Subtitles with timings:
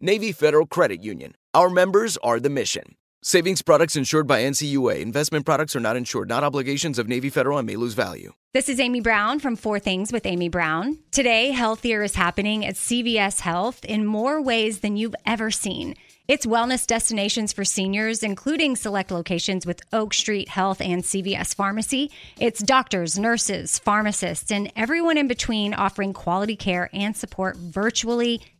[0.00, 1.34] Navy Federal Credit Union.
[1.54, 2.94] Our members are the mission.
[3.20, 5.00] Savings products insured by NCUA.
[5.00, 8.32] Investment products are not insured, not obligations of Navy Federal and may lose value.
[8.54, 10.98] This is Amy Brown from Four Things with Amy Brown.
[11.10, 15.96] Today, Healthier is happening at CVS Health in more ways than you've ever seen.
[16.28, 22.12] It's wellness destinations for seniors, including select locations with Oak Street Health and CVS Pharmacy.
[22.38, 28.40] It's doctors, nurses, pharmacists, and everyone in between offering quality care and support virtually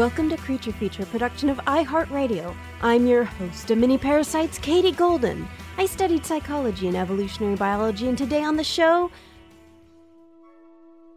[0.00, 2.56] Welcome to Creature Feature, production of iHeartRadio.
[2.80, 5.46] I'm your host of Mini Parasites, Katie Golden.
[5.76, 9.10] I studied psychology and evolutionary biology, and today on the show,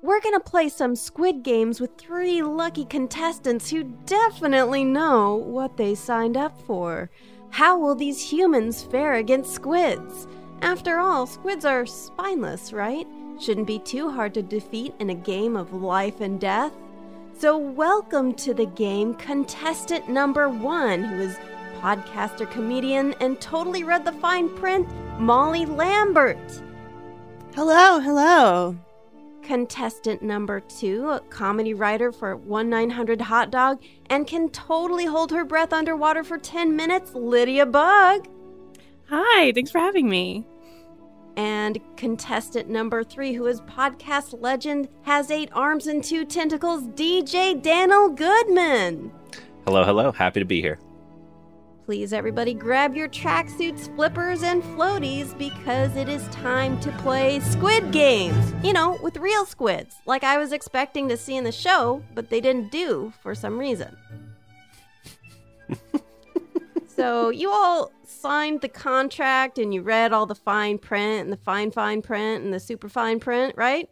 [0.01, 5.95] we're gonna play some squid games with three lucky contestants who definitely know what they
[5.95, 7.09] signed up for.
[7.51, 10.27] How will these humans fare against squids?
[10.61, 13.07] After all, squids are spineless, right?
[13.39, 16.73] Shouldn't be too hard to defeat in a game of life and death.
[17.35, 21.37] So, welcome to the game, contestant number one, who is
[21.81, 24.87] podcaster, comedian, and totally read the fine print,
[25.19, 26.37] Molly Lambert.
[27.55, 28.77] Hello, hello.
[29.41, 35.31] Contestant number two, a comedy writer for 1 900 Hot Dog, and can totally hold
[35.31, 38.27] her breath underwater for 10 minutes, Lydia Bug.
[39.09, 40.45] Hi, thanks for having me.
[41.35, 47.59] And contestant number three, who is podcast legend, has eight arms and two tentacles, DJ
[47.59, 49.11] Daniel Goodman.
[49.65, 50.11] Hello, hello.
[50.11, 50.79] Happy to be here.
[51.85, 57.91] Please, everybody, grab your tracksuits, flippers, and floaties because it is time to play squid
[57.91, 58.53] games.
[58.63, 62.29] You know, with real squids, like I was expecting to see in the show, but
[62.29, 63.97] they didn't do for some reason.
[66.87, 67.91] so, you all
[68.23, 72.43] signed the contract and you read all the fine print and the fine, fine print
[72.43, 73.87] and the super fine print, right?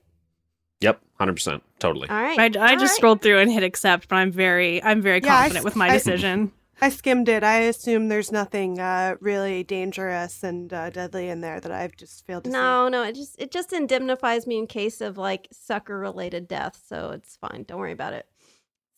[0.79, 2.09] Yep, hundred percent, totally.
[2.09, 2.39] All right.
[2.39, 2.97] I, I all just right.
[2.97, 5.89] scrolled through and hit accept, but I'm very I'm very Yeah, confident s- with my
[5.89, 6.51] I- decision.
[6.83, 7.43] I skimmed it.
[7.43, 12.25] I assume there's nothing uh, really dangerous and uh, deadly in there that I've just
[12.25, 12.53] failed to see.
[12.53, 16.81] No, no, it just it just indemnifies me in case of like sucker related death,
[16.89, 17.65] so it's fine.
[17.67, 18.25] Don't worry about it.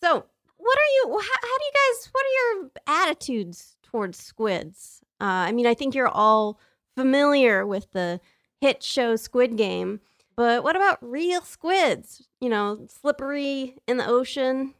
[0.02, 0.24] So,
[0.56, 1.12] what are you?
[1.12, 2.10] How, how do you guys?
[2.14, 5.02] What are your attitudes towards squids?
[5.22, 6.60] Uh, I mean, I think you're all
[6.96, 8.20] familiar with the
[8.62, 10.00] hit show Squid Game,
[10.36, 12.28] but what about real squids?
[12.40, 14.74] You know, slippery in the ocean,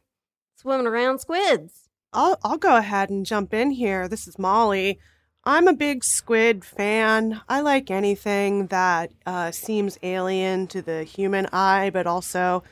[0.56, 1.88] swimming around squids.
[2.12, 4.08] I'll I'll go ahead and jump in here.
[4.08, 4.98] This is Molly.
[5.46, 7.42] I'm a big squid fan.
[7.48, 12.62] I like anything that uh, seems alien to the human eye, but also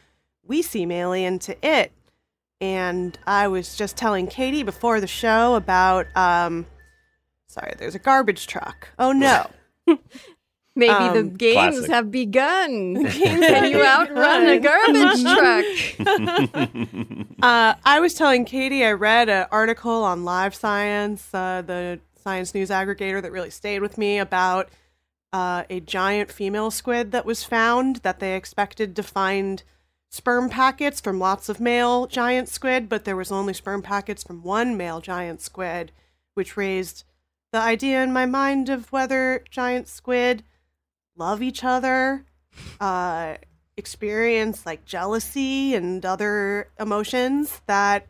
[0.42, 1.92] we seem alien to it.
[2.62, 6.64] And I was just telling Katie before the show about um,
[7.52, 8.88] sorry, there's a garbage truck.
[8.98, 9.48] Oh no.
[10.74, 11.90] Maybe the Um, games classic.
[11.90, 12.94] have begun.
[12.94, 15.64] games Can have you outrun a garbage truck?
[17.42, 22.54] Uh, I was telling Katie I read an article on Live Science, uh, the science
[22.54, 24.70] news aggregator that really stayed with me, about
[25.32, 29.62] uh, a giant female squid that was found that they expected to find
[30.08, 34.42] sperm packets from lots of male giant squid, but there was only sperm packets from
[34.42, 35.90] one male giant squid,
[36.34, 37.04] which raised
[37.52, 40.42] the idea in my mind of whether giant squid
[41.16, 42.24] love each other,
[42.80, 43.34] uh,
[43.76, 48.06] experience like jealousy and other emotions that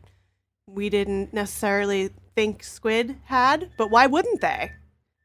[0.67, 4.71] we didn't necessarily think squid had, but why wouldn't they?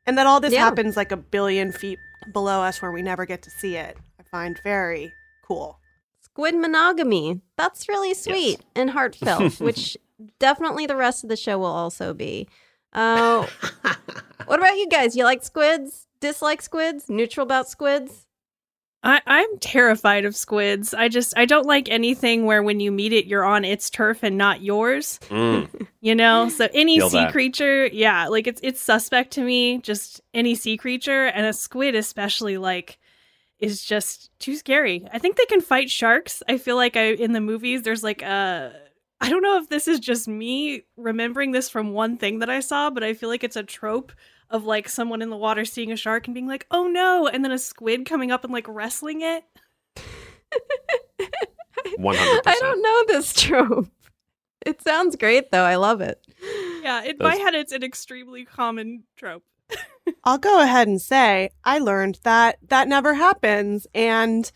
[0.07, 0.65] And that all this Yeah.
[0.65, 1.99] happens like a billion feet
[2.33, 3.97] below us where we never get to see it.
[4.19, 5.13] I find very
[5.45, 5.79] cool.
[6.21, 7.41] Squid monogamy.
[7.57, 9.97] That's really sweet and heartfelt, which
[10.39, 12.49] definitely the rest of the show will also be.
[12.93, 13.47] Uh,
[14.47, 15.17] what about you guys?
[15.17, 16.07] You like squids?
[16.21, 17.09] Dislike squids?
[17.09, 18.27] Neutral about squids?
[19.05, 20.93] I, I'm terrified of squids.
[20.93, 24.25] I just I don't like anything where when you meet it, you're on its turf
[24.25, 25.21] and not yours.
[25.29, 25.69] Mm.
[26.01, 27.33] You know, so any Feel sea that.
[27.33, 29.79] creature, yeah, like it's it's suspect to me.
[29.79, 32.99] Just any sea creature, and a squid especially, like,
[33.59, 35.05] is just too scary.
[35.13, 36.41] I think they can fight sharks.
[36.49, 38.73] I feel like I in the movies, there's like a.
[39.21, 42.61] I don't know if this is just me remembering this from one thing that I
[42.61, 44.13] saw, but I feel like it's a trope
[44.51, 47.45] of like someone in the water seeing a shark and being like, "Oh no!" and
[47.45, 49.45] then a squid coming up and like wrestling it.
[51.99, 52.41] 100%.
[52.47, 53.89] I don't know this trope.
[54.65, 55.65] It sounds great though.
[55.65, 56.25] I love it.
[56.83, 59.45] Yeah, in my head, it's an extremely common trope.
[60.25, 64.51] I'll go ahead and say I learned that that never happens and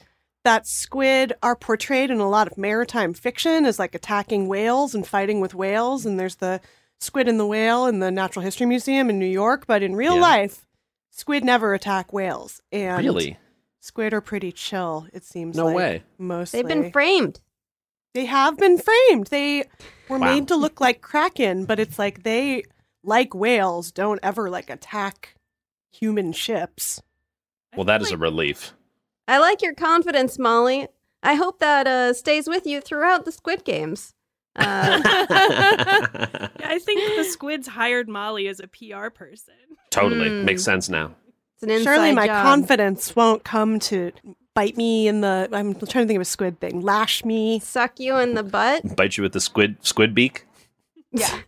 [0.45, 5.07] that squid are portrayed in a lot of maritime fiction as like attacking whales and
[5.07, 6.61] fighting with whales and there's the
[7.01, 10.17] squid and the whale in the Natural History Museum in New York but in real
[10.17, 10.23] Yeah.
[10.23, 10.67] life
[11.11, 13.39] squid never attack whales and Really?
[13.81, 16.03] squid are pretty chill it seems No like, way.
[16.19, 17.41] mostly They've been framed.
[18.15, 19.65] they have been framed they
[20.09, 20.27] were Wow.
[20.35, 22.65] made to look like kraken but it's like they
[23.05, 25.35] like whales don't ever like attack
[25.93, 27.01] human ships
[27.77, 28.75] Well, that is a relief.
[29.29, 30.89] I like your confidence, Molly.
[31.23, 34.15] I hope that uh, stays with you throughout the Squid Games.
[34.57, 35.01] Uh,
[36.63, 39.55] Yeah, I think the squids hired Molly as a PR person.
[39.91, 40.29] totally.
[40.29, 40.45] Mm.
[40.45, 41.15] Makes sense now.
[41.55, 42.43] it's an inside Surely my job.
[42.45, 44.13] confidence won't come to
[44.55, 45.49] bite me in the.
[45.53, 46.81] I'm trying to think of a squid thing.
[46.83, 47.61] Lash me.
[47.61, 48.97] suck you in the butt.
[48.97, 50.47] Bite you with the squid squid beak.
[51.13, 51.41] Yeah.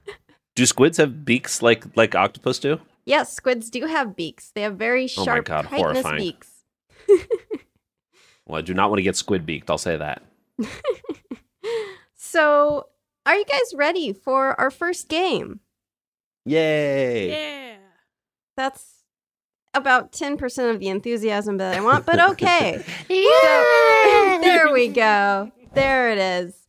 [0.55, 2.81] Do squids have beaks like like octopus do?
[3.07, 4.51] Yes, squids do have beaks.
[4.55, 6.17] They have very sharp, Oh my sharp, God, horrifying.
[6.19, 6.51] beaks.
[8.47, 9.71] Well, I do not want to get squid beaked.
[9.71, 10.23] I'll say that.
[12.17, 12.89] So,
[13.27, 15.61] are you guys ready for our first game?
[16.45, 17.31] Yay!
[17.31, 17.77] Yeah.
[18.57, 19.05] That's
[19.73, 22.83] about 10% of the enthusiasm that I want, but okay.
[23.09, 23.15] So,
[24.43, 25.51] there we go.
[25.75, 26.67] There it is.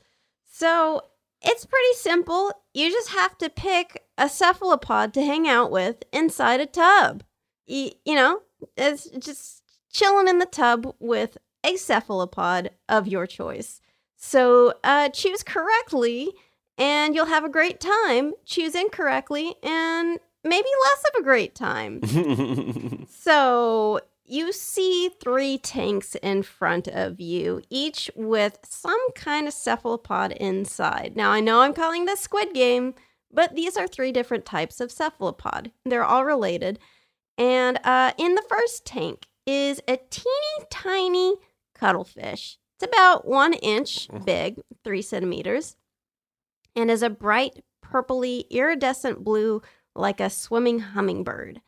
[0.52, 1.02] So,
[1.42, 2.52] it's pretty simple.
[2.74, 7.24] You just have to pick a cephalopod to hang out with inside a tub.
[7.68, 8.40] Y- you know,
[8.78, 13.82] it's just chilling in the tub with a cephalopod of your choice.
[14.16, 16.32] So, uh, choose correctly
[16.78, 18.34] and you'll have a great time.
[18.46, 22.02] Choose incorrectly and maybe less of a great time.
[23.26, 30.32] So you see three tanks in front of you, each with some kind of cephalopod
[30.34, 31.14] inside.
[31.16, 32.94] Now, I know I'm calling this Squid Game,
[33.32, 35.72] but these are three different types of cephalopod.
[35.86, 36.78] They're all related.
[37.38, 41.36] And uh, in the first tank is a teeny tiny
[41.76, 42.58] cuttlefish.
[42.78, 45.78] It's about one inch big, three centimeters,
[46.76, 49.62] and is a bright purpley iridescent blue
[49.96, 51.62] like a swimming hummingbird.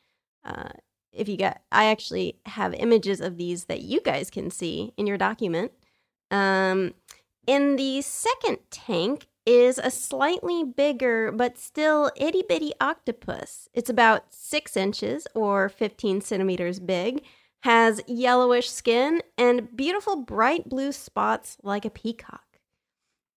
[0.43, 0.69] Uh,
[1.13, 5.07] if you got, I actually have images of these that you guys can see in
[5.07, 5.71] your document.
[6.29, 6.93] Um,
[7.45, 13.69] in the second tank is a slightly bigger but still itty bitty octopus.
[13.73, 17.23] It's about six inches or 15 centimeters big,
[17.67, 22.59] has yellowish skin, and beautiful bright blue spots like a peacock.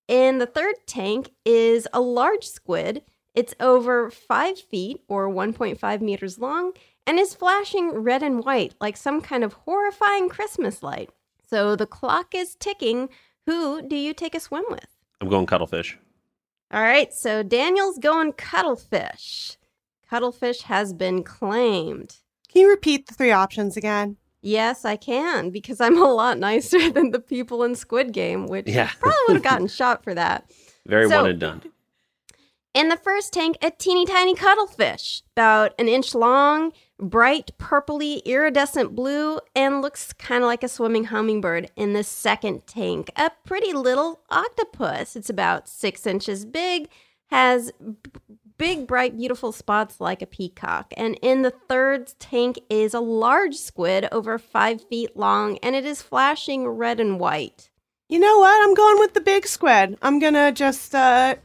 [0.06, 3.02] In the third tank is a large squid.
[3.34, 6.74] It's over five feet or 1.5 meters long
[7.08, 11.10] and is flashing red and white like some kind of horrifying Christmas light.
[11.48, 13.08] So the clock is ticking.
[13.46, 14.86] Who do you take a swim with?
[15.20, 15.98] I'm going cuttlefish.
[16.70, 19.56] All right, so Daniel's going cuttlefish.
[20.08, 22.18] Cuttlefish has been claimed.
[22.52, 24.16] Can you repeat the three options again?
[24.42, 28.66] Yes, I can because I'm a lot nicer than the people in Squid Game, which
[28.68, 28.90] Yeah.
[28.98, 30.50] probably would have gotten shot for that.
[30.86, 31.62] Very So- one and done.
[32.72, 38.94] In the first tank, a teeny tiny cuttlefish, about an inch long, bright purpley iridescent
[38.94, 41.68] blue, and looks kind of like a swimming hummingbird.
[41.74, 45.16] In the second tank, a pretty little octopus.
[45.16, 46.88] It's about six inches big,
[47.30, 47.96] has b-
[48.60, 50.92] big, bright, beautiful spots like a peacock.
[50.96, 55.86] And in the third tank is a large squid, over five feet long, and it
[55.86, 57.70] is flashing red and white.
[58.08, 58.62] You know what?
[58.62, 59.96] I'm going with the big squid.
[60.02, 61.36] I'm gonna just uh,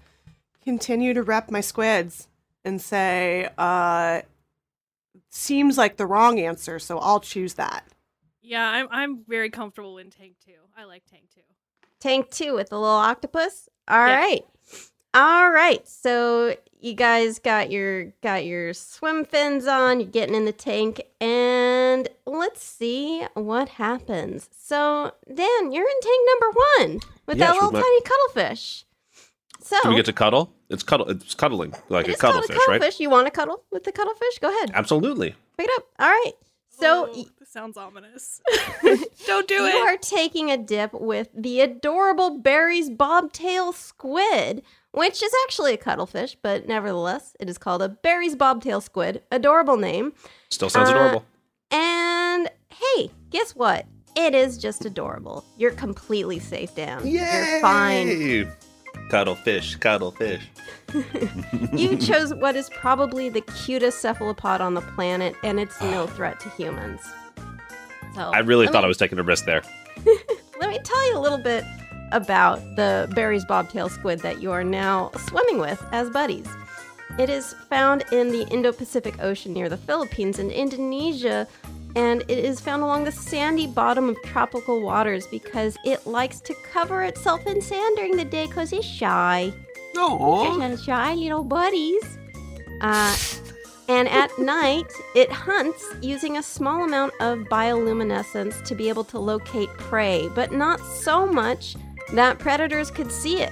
[0.64, 2.28] continue to rep my squids
[2.66, 4.22] and say, uh,
[5.30, 7.86] seems like the wrong answer, so I'll choose that.
[8.42, 10.52] Yeah, I'm I'm very comfortable in tank two.
[10.78, 11.42] I like tank two.
[12.00, 13.70] Tank two with the little octopus.
[13.88, 14.16] All Yeah.
[14.16, 14.46] right.
[15.14, 15.88] All right.
[15.88, 16.56] So
[16.86, 22.08] you guys got your got your swim fins on, you're getting in the tank, and
[22.26, 24.50] let's see what happens.
[24.56, 28.86] So, Dan, you're in tank number one with Yes, that little my- tiny cuttlefish.
[29.62, 30.54] So Do we get to cuddle?
[30.70, 31.10] It's cuddle.
[31.10, 32.66] It's cuddling like it a is called cuddlefish, a right?
[32.80, 33.00] cuttlefish.
[33.00, 34.38] You want to cuddle with the cuttlefish?
[34.40, 34.70] Go ahead.
[34.76, 35.34] Absolutely.
[35.58, 35.88] Pick it up.
[36.00, 36.34] All right.
[36.70, 38.42] So Oh, this sounds ominous.
[39.26, 39.74] Don't do you it.
[39.74, 44.62] You are taking a dip with the adorable Berry's bobtail squid,
[44.96, 49.22] which is actually a cuttlefish, but nevertheless, it is called a Berry's bobtail squid.
[49.32, 50.14] Adorable name.
[50.50, 51.26] Still sounds Uh, adorable.
[51.72, 53.86] And hey, guess what?
[54.16, 55.44] It is just adorable.
[55.58, 57.06] You're completely safe, Dan.
[57.06, 58.08] You're fine.
[58.08, 58.48] Yay!
[59.10, 60.42] Cuddlefish, cuddlefish.
[61.78, 66.40] You chose what is probably the cutest cephalopod on the planet, and it's no threat
[66.42, 67.02] to humans.
[68.16, 69.62] So I really thought me- I was taking a risk there.
[70.62, 71.66] Let me tell you a little bit
[72.16, 76.48] about the Berry's bobtail squid that you are now swimming with as buddies.
[77.20, 81.48] It is found in the Indo Pacific Ocean near the Philippines and Indonesia,
[81.96, 86.56] and it is found along the sandy bottom of tropical waters because it likes to
[86.72, 89.54] cover itself in sand during the day because it's shy.
[89.98, 92.18] Oh, Just shy little buddies.
[92.82, 93.16] Uh,
[93.88, 99.20] and at night, it hunts using a small amount of bioluminescence to be able to
[99.20, 101.76] locate prey, but not so much
[102.14, 103.52] that predators could see it.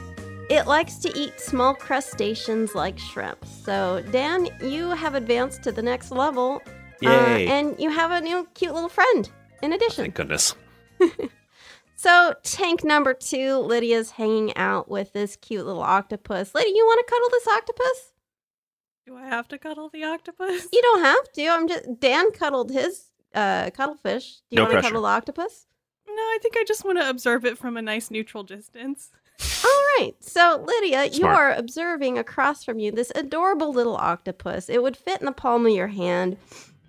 [0.50, 3.44] It likes to eat small crustaceans like shrimp.
[3.46, 6.62] So, Dan, you have advanced to the next level.
[7.06, 7.48] uh, Yay.
[7.48, 9.30] and you have a new cute little friend
[9.62, 10.04] in addition.
[10.06, 10.56] thank goodness.
[11.96, 16.54] So, tank number two, Lydia's hanging out with this cute little octopus.
[16.54, 18.12] Lydia, you want to cuddle this octopus?
[19.08, 20.68] Do I have to cuddle the octopus?
[20.74, 21.48] You don't have to.
[21.48, 24.42] I'm just Dan cuddled his uh cuddlefish.
[24.50, 25.66] Do you No want to cuddle the octopus?
[26.16, 29.12] No, I think I just want to observe it from a nice neutral distance.
[29.66, 30.14] All right.
[30.20, 34.70] So Lydia, you are observing across from you this adorable little octopus.
[34.70, 36.38] It would fit in the palm of your hand.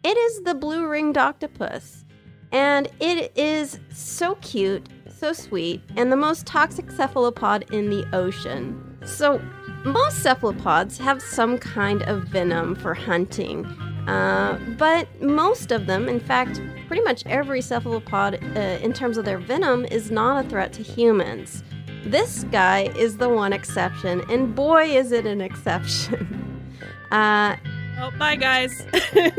[0.03, 2.05] It is the blue ringed octopus.
[2.53, 8.97] And it is so cute, so sweet, and the most toxic cephalopod in the ocean.
[9.05, 9.43] So,
[9.85, 13.67] most cephalopods have some kind of venom for hunting,
[14.07, 19.25] uh, but most of them, in fact, pretty much every cephalopod, uh, in terms of
[19.25, 21.63] their venom, is not a threat to humans.
[22.05, 26.61] This guy is the one exception, and boy, is it an exception.
[27.11, 27.57] uh,
[28.01, 28.85] Oh, bye, guys.
[29.13, 29.33] this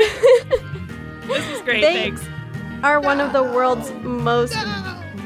[1.27, 1.83] was great.
[1.83, 2.21] Thanks.
[2.83, 4.55] are one of the world's most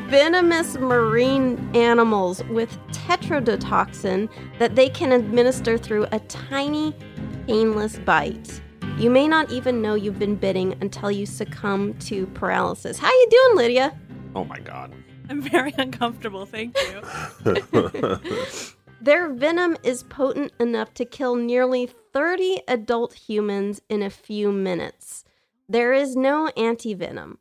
[0.10, 6.96] venomous marine animals with tetrodotoxin that they can administer through a tiny,
[7.46, 8.62] painless bite.
[8.98, 12.98] You may not even know you've been bitten until you succumb to paralysis.
[12.98, 13.98] How you doing, Lydia?
[14.36, 14.94] Oh my god.
[15.30, 16.46] I'm very uncomfortable.
[16.46, 18.20] Thank you.
[19.02, 25.24] Their venom is potent enough to kill nearly 30 adult humans in a few minutes.
[25.70, 27.38] There is no antivenom.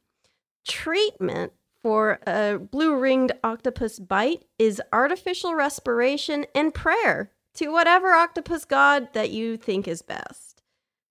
[0.67, 1.53] Treatment
[1.83, 9.13] for a blue ringed octopus bite is artificial respiration and prayer to whatever octopus god
[9.15, 10.48] that you think is best.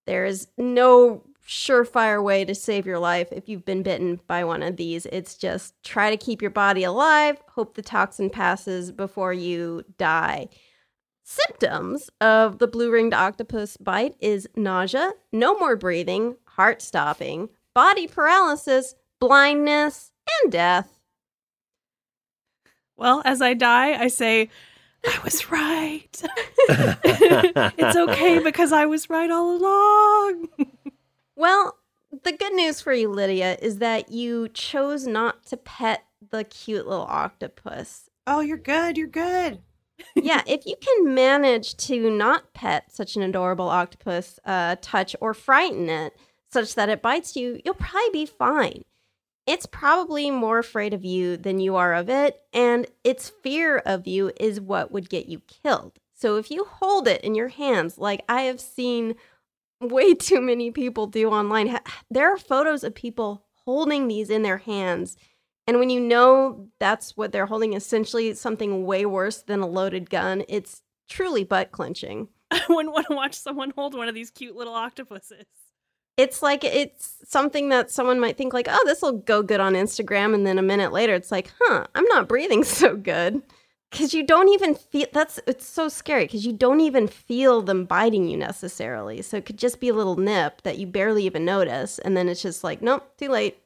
[0.07, 4.63] There is no surefire way to save your life if you've been bitten by one
[4.63, 5.05] of these.
[5.07, 10.47] It's just try to keep your body alive, hope the toxin passes before you die.
[11.23, 18.07] Symptoms of the blue ringed octopus bite is nausea, no more breathing, heart stopping, body
[18.07, 20.11] paralysis, blindness,
[20.41, 20.99] and death.
[22.95, 24.49] Well, as I die, I say,
[25.05, 26.23] I was right.
[26.69, 30.47] it's okay because I was right all along.
[31.39, 31.77] Well,
[32.23, 36.87] the good news for you, Lydia, is that you chose not to pet the cute
[36.87, 38.09] little octopus.
[38.25, 38.97] Oh, you're good.
[38.97, 39.59] You're good.
[40.15, 45.35] yeah, if you can manage to not pet such an adorable octopus, uh, touch or
[45.35, 46.13] frighten it
[46.51, 48.83] such that it bites you, you'll probably be fine.
[49.47, 54.05] It's probably more afraid of you than you are of it, and its fear of
[54.05, 55.99] you is what would get you killed.
[56.13, 59.15] So if you hold it in your hands, like I have seen
[59.79, 61.79] way too many people do online,
[62.11, 65.15] there are photos of people holding these in their hands.
[65.65, 70.09] And when you know that's what they're holding, essentially something way worse than a loaded
[70.09, 72.27] gun, it's truly butt clenching.
[72.51, 75.45] I wouldn't want to watch someone hold one of these cute little octopuses.
[76.17, 79.73] It's like it's something that someone might think like, "Oh, this will go good on
[79.73, 83.43] Instagram," and then a minute later, it's like, "Huh, I'm not breathing so good."
[83.91, 87.85] Because you don't even feel that's it's so scary because you don't even feel them
[87.85, 89.21] biting you necessarily.
[89.21, 92.27] So it could just be a little nip that you barely even notice, and then
[92.27, 93.59] it's just like, nope, too late.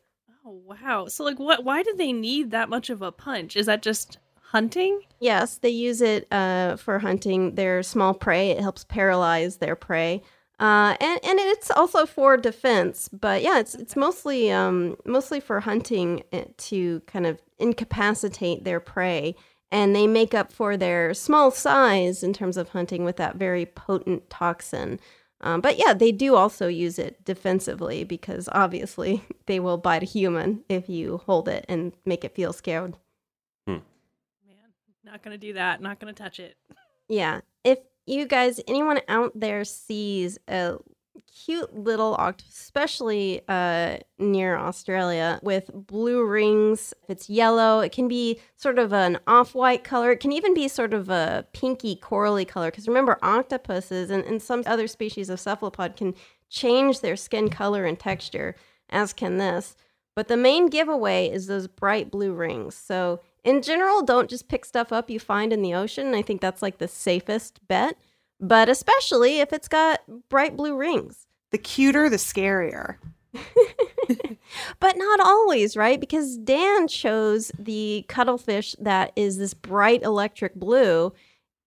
[0.45, 1.07] Oh wow!
[1.07, 1.63] So like, what?
[1.63, 3.55] Why do they need that much of a punch?
[3.55, 5.01] Is that just hunting?
[5.19, 8.51] Yes, they use it uh, for hunting their small prey.
[8.51, 10.21] It helps paralyze their prey.
[10.61, 15.59] Uh, and and it's also for defense, but yeah, it's it's mostly um, mostly for
[15.59, 19.35] hunting uh, to kind of incapacitate their prey,
[19.71, 23.65] and they make up for their small size in terms of hunting with that very
[23.65, 24.99] potent toxin.
[25.41, 30.05] Um, but yeah, they do also use it defensively because obviously they will bite a
[30.05, 32.97] human if you hold it and make it feel scared.
[33.65, 33.81] Man,
[35.03, 35.81] not gonna do that.
[35.81, 36.55] Not gonna touch it.
[37.09, 37.41] Yeah.
[37.63, 40.77] If you guys, anyone out there sees a
[41.45, 48.07] cute little octopus, especially uh, near Australia, with blue rings, if it's yellow, it can
[48.07, 50.11] be sort of an off white color.
[50.11, 52.69] It can even be sort of a pinky corally color.
[52.69, 56.13] Because remember, octopuses and, and some other species of cephalopod can
[56.49, 58.55] change their skin color and texture,
[58.89, 59.75] as can this.
[60.15, 62.75] But the main giveaway is those bright blue rings.
[62.75, 66.13] So in general, don't just pick stuff up you find in the ocean.
[66.13, 67.97] I think that's like the safest bet,
[68.39, 71.27] but especially if it's got bright blue rings.
[71.51, 72.97] The cuter, the scarier.
[74.79, 75.99] but not always, right?
[75.99, 81.13] Because Dan chose the cuttlefish that is this bright electric blue.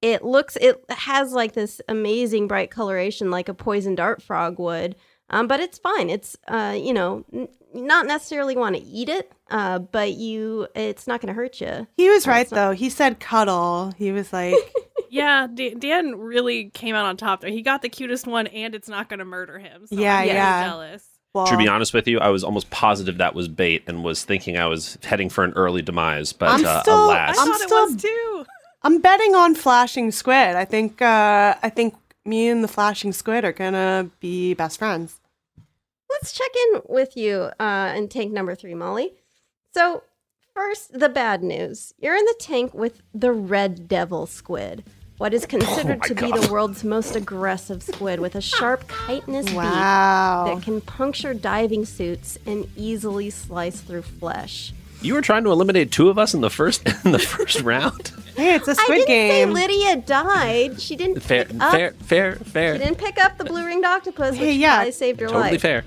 [0.00, 4.96] It looks, it has like this amazing bright coloration, like a poison dart frog would.
[5.30, 6.10] Um, but it's fine.
[6.10, 11.06] It's, uh, you know, n- not necessarily want to eat it, uh, but you, it's
[11.06, 11.86] not going to hurt you.
[11.96, 12.70] He was right so- though.
[12.72, 13.92] He said cuddle.
[13.98, 14.54] He was like,
[15.10, 17.50] Yeah, D- Dan really came out on top there.
[17.50, 19.86] He got the cutest one, and it's not gonna murder him.
[19.86, 20.68] So Yeah, I'm yeah.
[20.68, 21.04] Jealous.
[21.34, 24.24] well, To be honest with you, I was almost positive that was bait and was
[24.24, 27.36] thinking I was heading for an early demise, but I'm uh, still- I alas.
[27.38, 28.44] I'm still- it was too.
[28.82, 30.56] I'm betting on flashing squid.
[30.56, 35.20] I think, uh, I think me and the flashing squid are gonna be best friends.
[36.10, 39.12] Let's check in with you uh, in tank number three, Molly.
[39.72, 40.02] So,
[40.54, 41.92] first, the bad news.
[41.98, 44.84] You're in the tank with the red devil squid,
[45.18, 49.46] what is considered my to be the world's most aggressive squid with a sharp, chitinous
[49.46, 54.72] beak that can puncture diving suits and easily slice through flesh.
[55.02, 58.10] You were trying to eliminate two of us in the first in the first round.
[58.36, 59.30] Hey, it's a squid I didn't game.
[59.30, 60.80] say Lydia died.
[60.80, 61.72] She didn't Fair, pick up.
[62.02, 65.20] fair, fair, She didn't pick up the blue ringed octopus, which Hey, yeah, probably saved
[65.20, 65.60] her Totally life.
[65.60, 65.84] fair.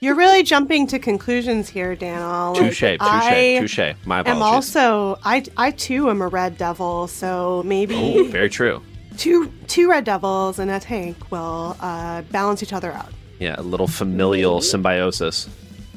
[0.00, 2.52] You're really jumping to conclusions here, Daniel.
[2.52, 3.94] Like, Touche, touche, I touche.
[4.04, 8.82] My am also I I too am a red devil, so maybe Oh, very true.
[9.16, 13.10] two two red devils in a tank will uh, balance each other out.
[13.38, 15.48] Yeah, a little familial symbiosis.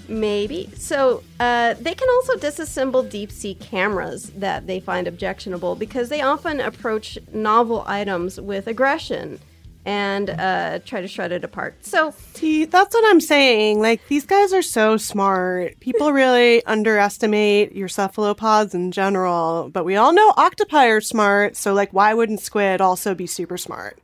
[0.07, 0.69] Maybe.
[0.75, 6.21] So uh, they can also disassemble deep sea cameras that they find objectionable because they
[6.21, 9.39] often approach novel items with aggression
[9.85, 11.85] and uh, try to shred it apart.
[11.85, 13.81] So See, that's what I'm saying.
[13.81, 15.79] Like these guys are so smart.
[15.79, 21.55] People really underestimate your cephalopods in general, but we all know octopi are smart.
[21.55, 23.99] So like, why wouldn't squid also be super smart?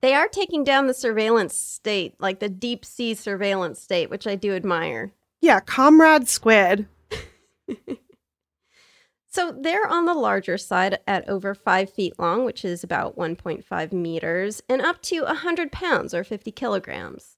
[0.00, 4.36] they are taking down the surveillance state, like the deep sea surveillance state, which I
[4.36, 5.10] do admire.
[5.40, 6.86] Yeah, comrade squid.
[9.36, 13.92] So they're on the larger side at over five feet long, which is about 1.5
[13.92, 17.36] meters, and up to 100 pounds or 50 kilograms.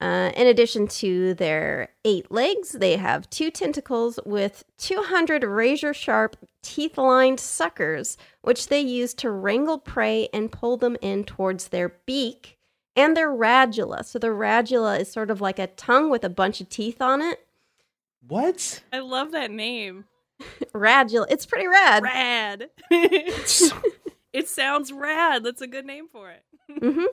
[0.00, 6.36] Uh, in addition to their eight legs, they have two tentacles with 200 razor sharp,
[6.62, 11.90] teeth lined suckers, which they use to wrangle prey and pull them in towards their
[12.06, 12.56] beak,
[12.96, 14.02] and their radula.
[14.02, 17.20] So the radula is sort of like a tongue with a bunch of teeth on
[17.20, 17.46] it.
[18.26, 18.82] What?
[18.90, 20.06] I love that name.
[20.74, 21.26] Radula.
[21.28, 22.02] It's pretty rad.
[22.02, 22.70] Rad.
[22.90, 25.44] it sounds rad.
[25.44, 26.42] That's a good name for it.
[26.70, 27.04] mm-hmm.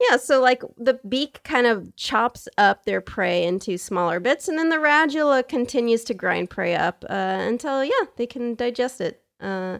[0.00, 4.56] Yeah, so like the beak kind of chops up their prey into smaller bits, and
[4.56, 9.22] then the radula continues to grind prey up uh, until, yeah, they can digest it.
[9.40, 9.78] Uh,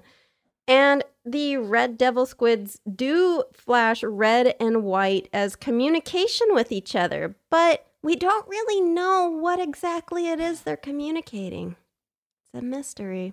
[0.66, 7.36] and the red devil squids do flash red and white as communication with each other,
[7.48, 11.76] but we don't really know what exactly it is they're communicating.
[12.54, 13.32] It's a mystery.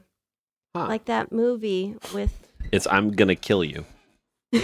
[0.75, 0.87] Huh.
[0.87, 3.85] Like that movie with It's I'm gonna kill you.
[4.51, 4.63] what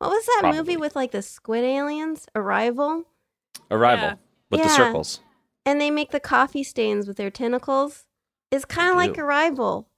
[0.00, 0.58] was that Probably.
[0.58, 2.26] movie with like the squid aliens?
[2.34, 3.04] Arrival?
[3.70, 4.14] Arrival Yeah.
[4.50, 5.20] with the circles.
[5.64, 8.04] And they make the coffee stains with their tentacles.
[8.50, 9.20] It's kind of like do.
[9.22, 9.88] Arrival,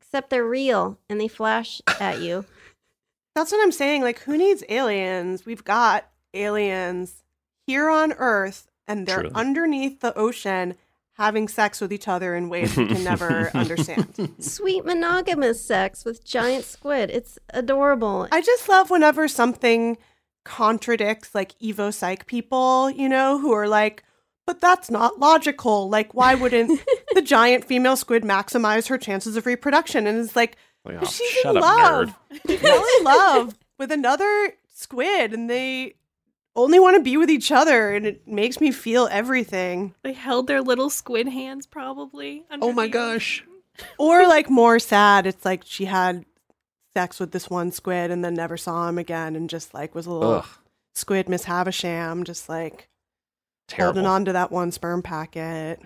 [0.00, 2.44] except they're real and they flash at you.
[3.34, 4.02] That's what I'm saying.
[4.02, 5.44] Like, who needs aliens?
[5.46, 7.24] We've got aliens
[7.66, 9.34] here on Earth, and they're Truly.
[9.34, 10.74] underneath the ocean
[11.16, 14.34] having sex with each other in ways we can never understand.
[14.38, 17.10] Sweet monogamous sex with giant squid.
[17.10, 18.28] It's adorable.
[18.32, 19.98] I just love whenever something
[20.44, 24.02] contradicts like Evo Psych people, you know, who are like,
[24.46, 25.88] but that's not logical.
[25.88, 26.80] Like, why wouldn't
[27.14, 30.06] the giant female squid maximize her chances of reproduction?
[30.06, 32.08] And it's like, Like, oh, she's in up, love.
[32.32, 32.40] nerd.
[32.48, 35.94] She fell in love with another squid, and they
[36.54, 39.94] only want to be with each other, and it makes me feel everything.
[40.02, 42.44] They held their little squid hands, probably.
[42.50, 42.92] Oh my underneath.
[42.92, 43.44] gosh.
[43.98, 46.26] Or like more sad, it's like she had
[46.92, 50.04] sex with this one squid and then never saw him again, and just like was
[50.06, 50.46] a little Ugh.
[50.94, 52.88] squid Miss Havisham, just like
[53.68, 53.94] Terrible.
[54.02, 55.80] holding on to that one sperm packet.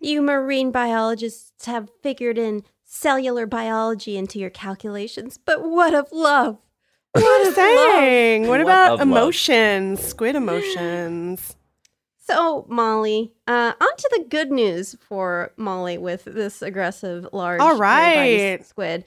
[0.00, 6.58] You marine biologists have figured in cellular biology into your calculations, but what of love?
[7.12, 7.54] What What love?
[7.54, 8.42] saying?
[8.42, 9.00] What What about love?
[9.00, 10.00] emotions?
[10.02, 11.56] Squid emotions.
[12.16, 17.76] So, Molly, uh, on to the good news for Molly with this aggressive, large, All
[18.64, 19.04] squid.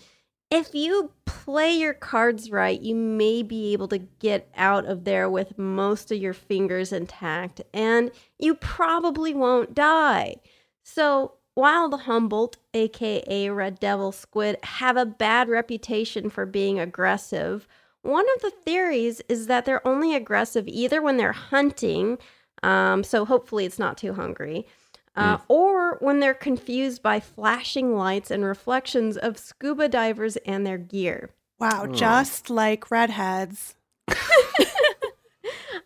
[0.51, 5.29] If you play your cards right, you may be able to get out of there
[5.29, 10.35] with most of your fingers intact, and you probably won't die.
[10.83, 17.67] So, while the Humboldt, aka Red Devil squid, have a bad reputation for being aggressive,
[18.03, 22.17] one of the theories is that they're only aggressive either when they're hunting,
[22.61, 24.67] um, so hopefully it's not too hungry,
[25.15, 30.77] uh, or when they're confused by flashing lights and reflections of scuba divers and their
[30.77, 31.31] gear.
[31.59, 33.75] Wow, just like redheads.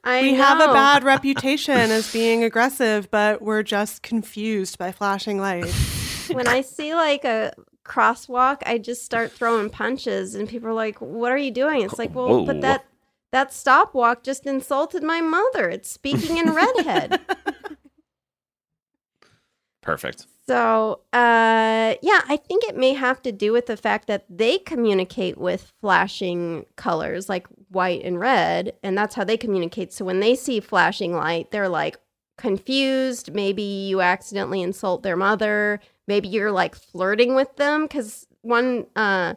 [0.04, 5.38] I we have a bad reputation as being aggressive, but we're just confused by flashing
[5.40, 6.30] lights.
[6.30, 7.54] when I see like a
[7.88, 11.98] crosswalk, I just start throwing punches, and people are like, "What are you doing?" It's
[11.98, 12.46] like, well, Whoa.
[12.46, 12.86] but that
[13.32, 15.70] that stop walk just insulted my mother.
[15.70, 17.20] It's speaking in redhead.
[19.82, 20.28] Perfect.
[20.48, 24.60] So, uh, yeah, I think it may have to do with the fact that they
[24.60, 29.92] communicate with flashing colors like white and red, and that's how they communicate.
[29.92, 31.98] So when they see flashing light, they're like
[32.38, 33.34] confused.
[33.34, 35.82] Maybe you accidentally insult their mother.
[36.08, 39.34] Maybe you're like flirting with them because one uh,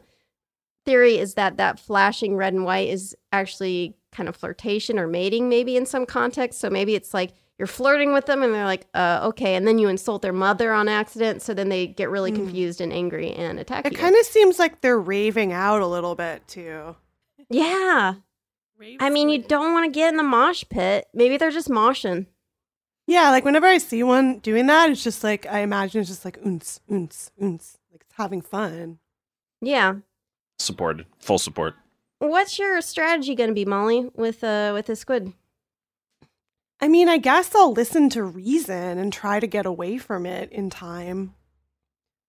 [0.85, 5.49] theory is that that flashing red and white is actually kind of flirtation or mating,
[5.49, 6.59] maybe in some context.
[6.59, 9.55] So maybe it's like you're flirting with them and they're like, uh, okay.
[9.55, 11.41] And then you insult their mother on accident.
[11.41, 12.37] So then they get really Hmm.
[12.37, 16.15] confused and angry and attack It kind of seems like they're raving out a little
[16.15, 16.95] bit too.
[17.49, 18.15] yeah.
[18.77, 21.05] Rave I mean, you don't want to get in the mosh pit.
[21.13, 22.25] Maybe they're just moshing.
[23.11, 26.23] Yeah, like whenever I see one doing that, it's just like I imagine it's just
[26.23, 28.99] like oons, oons, oons, like it's having fun.
[29.59, 29.95] Yeah.
[30.59, 31.07] Supported.
[31.19, 31.75] Full support.
[32.19, 35.33] What's your strategy going to be, Molly, with uh with the squid?
[36.79, 40.49] I mean, I guess I'll listen to reason and try to get away from it
[40.49, 41.33] in time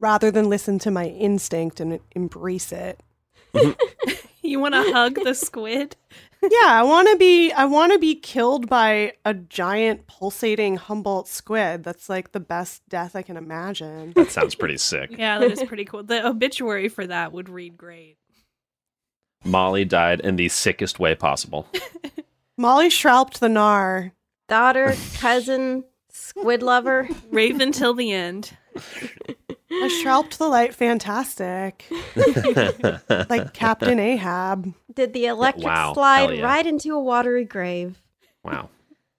[0.01, 3.01] rather than listen to my instinct and embrace it.
[4.45, 5.95] You want to hug the squid?
[6.43, 11.29] Yeah, I want to be I want to be killed by a giant pulsating Humboldt
[11.29, 11.85] squid.
[11.85, 14.13] That's like the best death I can imagine.
[14.17, 15.15] That sounds pretty sick.
[15.17, 16.03] Yeah, that is pretty cool.
[16.03, 18.17] The obituary for that would read great.
[19.45, 21.69] Molly died in the sickest way possible.
[22.59, 24.13] Molly Schraubed the Gnar.
[24.49, 27.09] Daughter, cousin, squid lover.
[27.31, 28.57] Raven till the end.
[29.83, 31.87] A Schraubed the Light Fantastic.
[33.31, 34.73] like Captain Ahab.
[34.93, 35.95] Did the electric Wow.
[35.95, 36.45] Slide yeah.
[36.45, 38.01] right into a watery grave.
[38.45, 38.69] wow.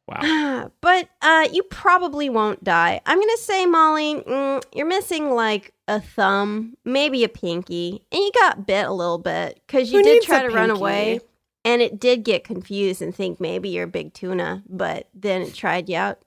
[0.08, 0.72] Wow.
[0.82, 3.00] but uh, you probably won't die.
[3.06, 8.32] I'm gonna say, Molly, mm, you're missing like a thumb, maybe a pinky, and you
[8.34, 11.22] got bit a little bit because you Who did try a to run away,
[11.64, 15.54] and it did get confused and think maybe you're a big tuna, but then it
[15.54, 16.20] tried you out.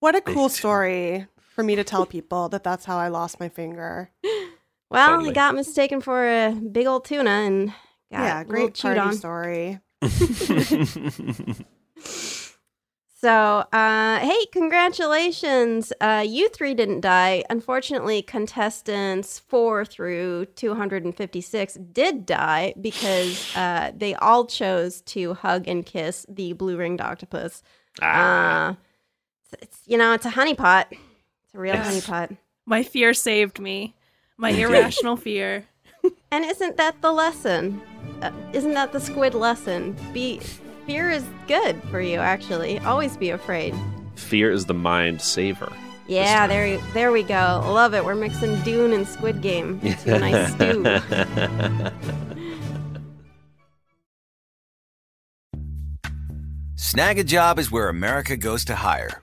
[0.00, 3.48] What a cool story for me to tell people that that's how I lost my
[3.48, 4.10] finger.
[4.90, 5.30] Well, Totally.
[5.30, 9.14] he got mistaken for a big old tuna and got yeah, a great party on.
[9.14, 9.80] story.
[13.14, 15.92] So, uh, hey, congratulations.
[16.00, 17.44] Uh, you three didn't die.
[17.48, 25.86] Unfortunately, contestants four through 256 did die because uh, they all chose to hug and
[25.86, 27.62] kiss the blue ringed octopus.
[28.02, 28.70] ah.
[28.70, 28.74] Uh,
[29.44, 30.86] it's, it's- you know, it's a honeypot.
[31.52, 32.06] It's a real Yes.
[32.06, 32.36] honeypot.
[32.64, 33.94] My fear saved me.
[34.38, 35.66] My irrational fear.
[36.30, 37.82] And isn't that the lesson?
[38.22, 39.94] Uh, isn't that the squid lesson?
[40.14, 40.40] Be
[40.86, 42.18] fear is good for you.
[42.18, 43.74] Actually, always be afraid.
[44.16, 45.70] Fear is the mind saver.
[46.08, 46.48] Yeah, time.
[46.48, 47.62] there, there we go.
[47.66, 48.02] Love it.
[48.04, 50.82] We're mixing Dune and Squid Game into a nice stew.
[56.76, 59.22] Snagajob is where America goes to hire,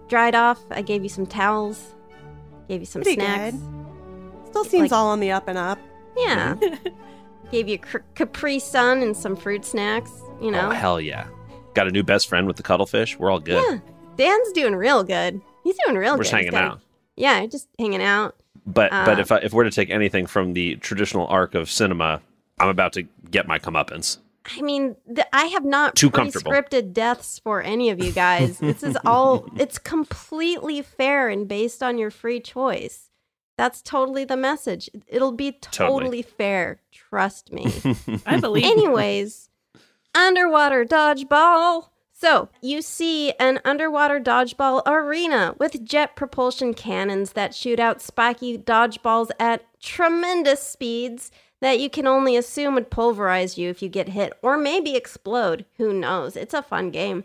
[0.11, 0.59] You dried off.
[0.71, 1.95] I gave you some towels.
[2.67, 3.55] Gave you some Pretty snacks.
[3.55, 3.61] good.
[4.49, 5.79] Still seems Like- all on the up and up.
[6.17, 6.55] Yeah.
[7.51, 10.11] gave you cr- Capri Sun and some fruit snacks.
[10.41, 10.67] You know.
[10.67, 11.27] Oh, hell yeah.
[11.75, 13.17] Got a new best friend with the cuttlefish.
[13.17, 13.63] We're all good.
[13.69, 13.77] Yeah.
[14.17, 15.39] Dan's doing real good.
[15.63, 16.23] He's doing real We're good.
[16.23, 16.79] just He's hanging got- out.
[17.15, 18.35] Yeah, just hanging out.
[18.65, 21.71] But but Uh, if I, if we're to take anything from the traditional arc of
[21.71, 22.19] cinema,
[22.59, 24.17] I'm about to get my comeuppance.
[24.45, 26.51] I mean, th- I have not Too comfortable.
[26.51, 28.57] scripted deaths for any of you guys.
[28.59, 33.09] this is all, it's completely fair and based on your free choice.
[33.57, 34.89] That's totally the message.
[35.07, 36.21] It'll be totally, Totally.
[36.23, 36.79] fair.
[36.91, 37.71] Trust me.
[38.25, 38.65] I believe.
[38.65, 39.49] Anyways,
[40.15, 41.89] underwater dodgeball.
[42.13, 48.57] So, you see an underwater dodgeball arena with jet propulsion cannons that shoot out spiky
[48.59, 54.09] dodgeballs at tremendous speeds that you can only assume would pulverize you if you get
[54.09, 55.65] hit or maybe explode.
[55.77, 56.35] Who knows?
[56.35, 57.23] It's a fun game.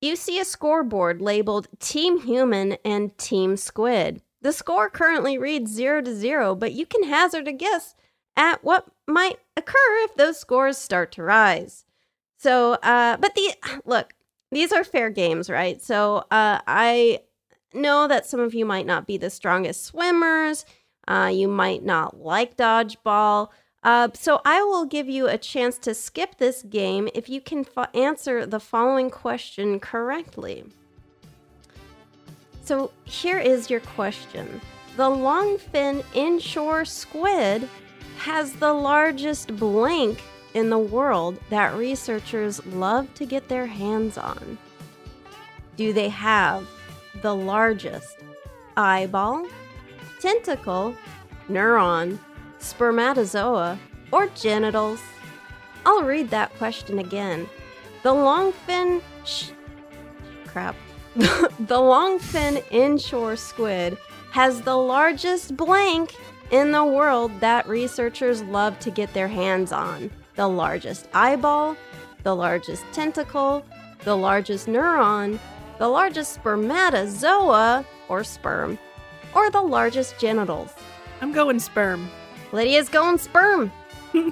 [0.00, 4.22] You see a scoreboard labeled Team Human and Team Squid.
[4.40, 7.94] The score currently reads 0 to 0, but you can hazard a guess
[8.36, 11.84] at what might occur if those scores start to rise.
[12.38, 13.52] So, uh, but the
[13.84, 14.14] look,
[14.50, 15.82] these are fair games, right?
[15.82, 17.20] So, uh, I
[17.74, 20.64] know that some of you might not be the strongest swimmers.
[21.10, 23.48] Uh, you might not like dodgeball.
[23.82, 27.66] Uh, so, I will give you a chance to skip this game if you can
[27.94, 30.64] answer the following question correctly.
[32.62, 34.60] So, here is your question
[34.96, 37.68] The longfin inshore squid
[38.18, 40.22] has the largest blank
[40.54, 44.58] in the world that researchers love to get their hands on.
[45.76, 46.68] Do they have
[47.22, 48.18] the largest
[48.76, 49.46] eyeball,
[50.20, 50.94] tentacle,
[51.48, 52.18] neuron,
[52.58, 53.78] spermatozoa,
[54.12, 55.00] or genitals?
[55.86, 57.48] I'll read that question again.
[58.02, 59.50] The longfin sh-
[60.46, 60.76] crap.
[61.16, 63.98] the longfin inshore squid
[64.30, 66.14] has the largest blank
[66.50, 70.10] in the world that researchers love to get their hands on.
[70.36, 71.76] The largest eyeball,
[72.22, 73.64] the largest tentacle,
[74.04, 75.38] the largest neuron,
[75.78, 78.78] the largest spermatozoa or sperm,
[79.34, 80.72] or the largest genitals.
[81.20, 82.08] I'm going sperm.
[82.52, 83.70] Lydia's going sperm.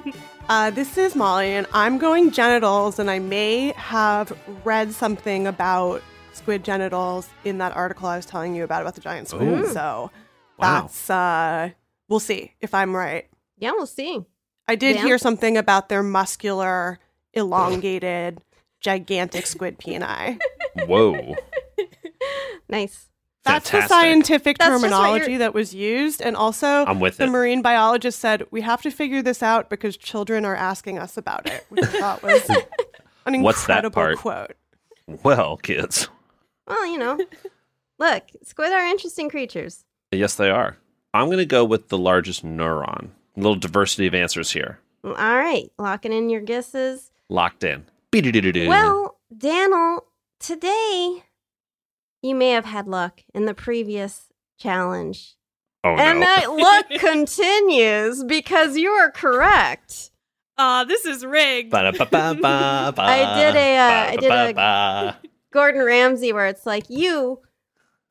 [0.49, 6.01] Uh, this is Molly, and I'm going genitals, and I may have read something about
[6.33, 9.47] squid genitals in that article I was telling you about about the giant squid.
[9.47, 9.67] Ooh.
[9.67, 10.09] So
[10.57, 10.81] Wow.
[10.81, 11.69] that's uh,
[12.07, 13.27] we'll see if I'm right.
[13.59, 14.25] Yeah, we'll see.
[14.67, 15.05] I did Dan?
[15.05, 16.97] hear something about their muscular,
[17.35, 18.39] elongated,
[18.79, 20.39] gigantic squid peni.
[20.87, 21.35] Whoa.
[22.67, 23.08] Nice.
[23.45, 23.81] That's Fantastic.
[23.81, 26.21] the scientific That's terminology that was used.
[26.21, 27.29] And also, I'm with the it.
[27.29, 31.47] marine biologist said, we have to figure this out because children are asking us about
[31.47, 32.49] it, which I thought was
[33.25, 34.57] an What's that incredible part?
[35.07, 35.21] quote.
[35.23, 36.09] Well, kids.
[36.67, 37.17] Well, you know,
[37.97, 39.85] look, squid are interesting creatures.
[40.11, 40.77] Yes, they are.
[41.13, 43.09] I'm going to go with the largest neuron.
[43.35, 44.79] A little diversity of answers here.
[45.03, 47.09] All right, locking in your guesses.
[47.29, 47.85] Locked in.
[48.67, 50.05] Well, Daniel,
[50.39, 51.23] today
[52.21, 54.27] you may have had luck in the previous
[54.59, 55.35] challenge.
[55.83, 56.25] Oh and no.
[56.25, 60.11] that look continues because you are correct.
[60.57, 61.71] Aw, this is rigged.
[61.71, 65.17] Ba-da-ba-ba-ba, I did a, uh, I did a-
[65.51, 67.39] Gordon Ramsay, where it's like, you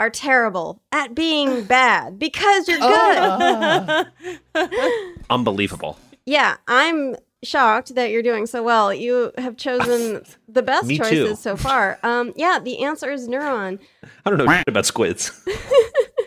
[0.01, 4.07] are terrible at being bad because you're good.
[4.55, 5.13] Oh.
[5.29, 5.99] Unbelievable.
[6.25, 8.93] Yeah, I'm shocked that you're doing so well.
[8.93, 11.05] You have chosen the best Me too.
[11.05, 11.99] choices so far.
[12.03, 13.79] Um, yeah, the answer is neuron.
[14.25, 15.45] I don't know shit about squids.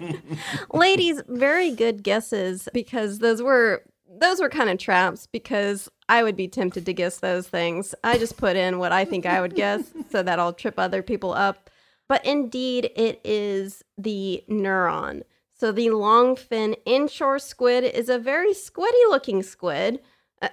[0.73, 3.83] Ladies, very good guesses because those were
[4.19, 7.95] those were kind of traps because I would be tempted to guess those things.
[8.03, 11.01] I just put in what I think I would guess so that I'll trip other
[11.01, 11.69] people up.
[12.07, 15.23] But indeed, it is the neuron.
[15.53, 19.99] So the long fin inshore squid is a very squiddy looking squid.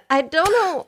[0.09, 0.87] I- don't know.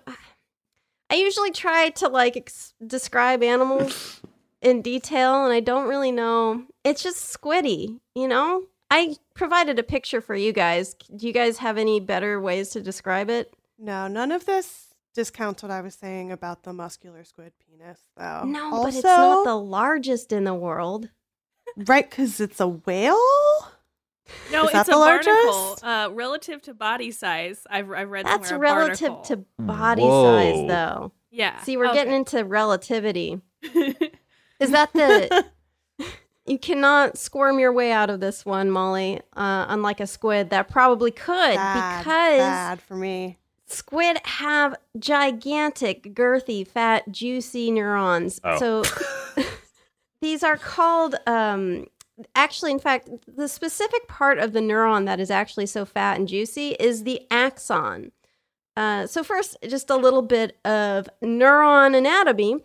[1.09, 4.21] I usually try to like ex- describe animals
[4.61, 6.63] in detail, and I don't really know.
[6.83, 8.63] It's just squiddy, you know?
[8.89, 10.95] I provided a picture for you guys.
[11.15, 13.53] Do you guys have any better ways to describe it?
[13.79, 18.43] No, none of this discounts what I was saying about the muscular squid penis, though.
[18.45, 21.09] No, but it's not the largest in the world.
[21.77, 23.17] right because it's a whale.
[24.51, 25.79] No, Is it's a the barnacle.
[25.81, 29.23] Uh, relative to body size, I've, I've read That's somewhere a relative barnacle.
[29.23, 30.23] to body Whoa.
[30.37, 31.11] size, though.
[31.31, 31.61] Yeah.
[31.61, 31.95] See, we're okay.
[31.95, 33.39] getting into relativity.
[34.59, 35.45] Is that the.
[36.47, 39.21] You cannot squirm your way out of this one, Molly.
[39.33, 43.37] Uh, unlike a squid that probably could, Bad, because bad for me.
[43.67, 48.41] squid have gigantic, girthy, fat, juicy neurons.
[48.43, 48.57] Oh.
[48.57, 48.83] So
[50.21, 51.15] these are called.
[51.27, 51.85] Um,
[52.35, 56.27] actually, in fact, the specific part of the neuron that is actually so fat and
[56.27, 58.11] juicy is the axon.
[58.75, 62.55] Uh, so first, just a little bit of neuron anatomy.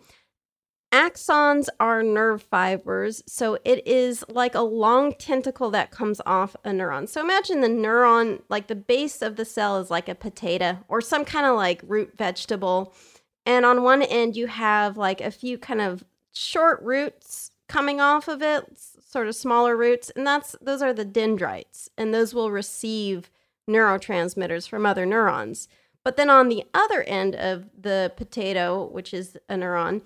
[0.93, 6.69] Axons are nerve fibers, so it is like a long tentacle that comes off a
[6.69, 7.09] neuron.
[7.09, 11.01] So imagine the neuron, like the base of the cell is like a potato or
[11.01, 12.93] some kind of like root vegetable.
[13.45, 18.29] And on one end, you have like a few kind of short roots coming off
[18.29, 18.65] of it,
[19.07, 20.11] sort of smaller roots.
[20.15, 23.31] And that's those are the dendrites, and those will receive
[23.69, 25.67] neurotransmitters from other neurons.
[26.03, 30.01] But then on the other end of the potato, which is a neuron,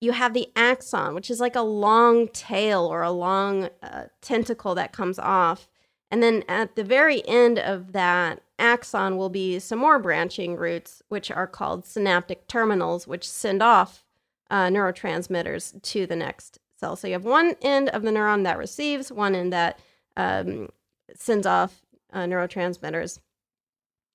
[0.00, 4.74] you have the axon, which is like a long tail or a long uh, tentacle
[4.74, 5.68] that comes off.
[6.10, 11.02] And then at the very end of that axon will be some more branching roots,
[11.08, 14.04] which are called synaptic terminals, which send off
[14.50, 16.96] uh, neurotransmitters to the next cell.
[16.96, 19.78] So you have one end of the neuron that receives, one end that
[20.16, 20.68] um,
[21.14, 23.18] sends off uh, neurotransmitters.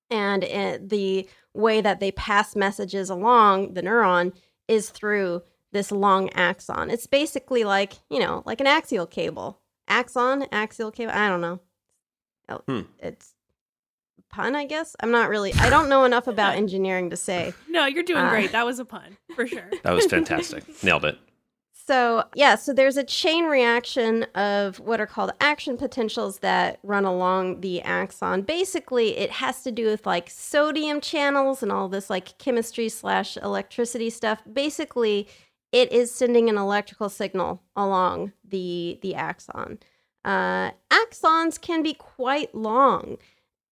[0.10, 4.34] And it, the way that they pass messages along the neuron
[4.68, 6.90] is through this long axon.
[6.90, 9.60] It's basically like, you know, like an axial cable.
[9.88, 11.60] Axon, axial cable, I don't know.
[12.50, 12.82] Oh, Hmm.
[13.00, 13.34] It's
[14.30, 14.96] pun, I guess.
[15.00, 17.54] I'm not really I don't know enough about engineering to say.
[17.70, 18.52] No, you're doing Uh, great.
[18.52, 19.70] That was a pun for sure.
[19.84, 20.64] That was fantastic.
[20.84, 21.18] Nailed it.
[21.88, 27.06] So, yeah, so there's a chain reaction of what are called action potentials that run
[27.06, 28.44] along the axon.
[28.44, 33.36] Basically, it has to do with like sodium channels and all this like chemistry slash
[33.38, 34.42] electricity stuff.
[34.52, 35.28] Basically,
[35.72, 39.80] it is sending an electrical signal along the the axon.
[40.24, 43.18] Uh, axons can be quite long.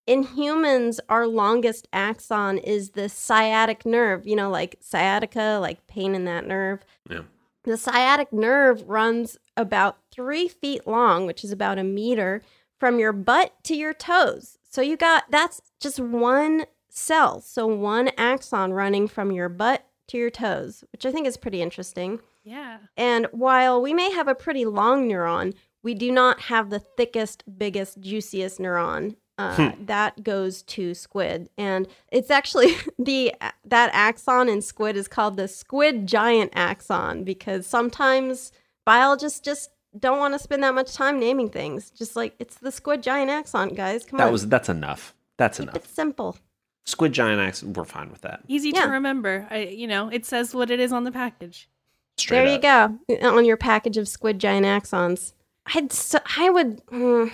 [0.07, 6.15] In humans, our longest axon is the sciatic nerve, you know, like sciatica, like pain
[6.15, 6.79] in that nerve.
[7.07, 7.21] Yeah.
[7.69, 12.41] The sciatic nerve runs about three feet long, which is about a meter,
[12.79, 14.57] from your butt to your toes.
[14.67, 17.41] So you got that's just one cell.
[17.41, 21.61] So one axon running from your butt to your toes, which I think is pretty
[21.61, 22.21] interesting.
[22.43, 22.79] Yeah.
[22.97, 25.53] And while we may have a pretty long neuron,
[25.83, 29.15] we do not have the thickest, biggest, juiciest neuron.
[29.39, 33.33] Uh, That goes to squid, and it's actually the
[33.65, 38.51] that axon in squid is called the squid giant axon because sometimes
[38.85, 41.89] biologists just don't want to spend that much time naming things.
[41.89, 44.03] Just like it's the squid giant axon, guys.
[44.05, 45.15] Come That on, was that's enough.
[45.37, 45.75] That's enough.
[45.75, 46.37] it's simple.
[46.85, 47.63] Squid giant axe.
[47.63, 48.41] We're fine with that.
[48.47, 48.85] Easy Yeah.
[48.85, 49.47] to remember.
[49.49, 51.69] I, you know, it says what it is on the package.
[52.17, 52.91] Straight there up.
[53.07, 55.33] you go on your package of squid giant axons.
[55.73, 56.85] I'd so, I would.
[56.87, 57.31] mm,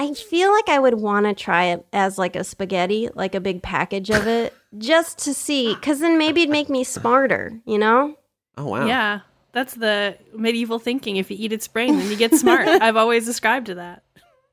[0.00, 3.40] I feel like I would want to try it as like a spaghetti, like a
[3.40, 7.60] big package of it, just to see, because then maybe it'd make me smarter.
[7.66, 8.16] You know?
[8.56, 8.86] Oh wow.
[8.86, 9.20] Yeah.
[9.52, 11.16] That's the medieval thinking.
[11.16, 12.66] If you eat its brain, then you get smart.
[12.82, 14.02] I've always ascribed to that.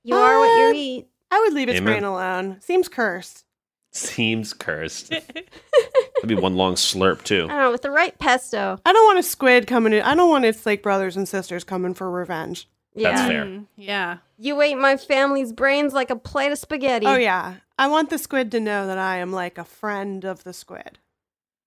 [0.03, 1.07] You are what Uh, you eat.
[1.31, 1.93] I would leave its Amen.
[1.93, 2.57] brain alone.
[2.61, 3.45] Seems cursed.
[3.91, 5.09] Seems cursed.
[5.11, 7.45] That'd be one long slurp too.
[7.45, 8.79] I don't know with the right pesto.
[8.85, 10.01] I don't want a squid coming in.
[10.01, 12.67] I don't want its like brothers and sisters coming for revenge.
[12.97, 13.27] That's Yeah.
[13.27, 13.45] fair.
[13.45, 14.17] Mm, yeah.
[14.37, 17.05] You ate my family's brains like a plate of spaghetti.
[17.05, 17.55] Oh yeah.
[17.77, 20.97] I want the squid to know that I am like a friend of the squid.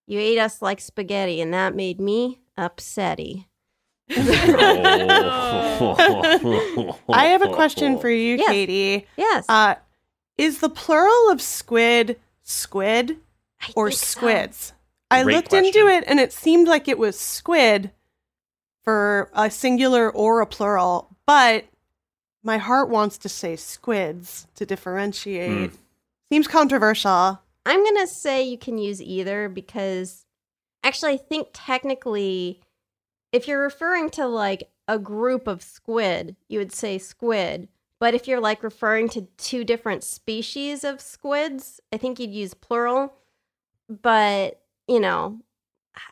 [0.06, 3.46] You ate us like spaghetti, and that made me upsetty.
[7.12, 8.48] I have a question for you, Yes.
[8.48, 9.06] Katie.
[9.16, 9.46] Yes.
[9.48, 9.76] Uh,
[10.36, 13.18] is the plural of squid squid
[13.60, 14.06] I or think so.
[14.20, 14.72] squids?
[15.10, 15.66] I Great looked question.
[15.66, 17.90] into it and it seemed like it was squid
[18.82, 21.66] for a singular or a plural, but
[22.42, 25.70] my heart wants to say squids to differentiate.
[25.70, 25.76] Mm.
[26.28, 27.40] Seems controversial.
[27.64, 30.26] I'm going to say you can use either because
[30.82, 32.58] actually, I think technically,
[33.30, 37.68] if you're referring to like a group of squid, you would say squid.
[38.00, 42.54] But if you're like referring to two different species of squids, I think you'd use
[42.54, 43.14] plural.
[43.88, 45.38] But, you know,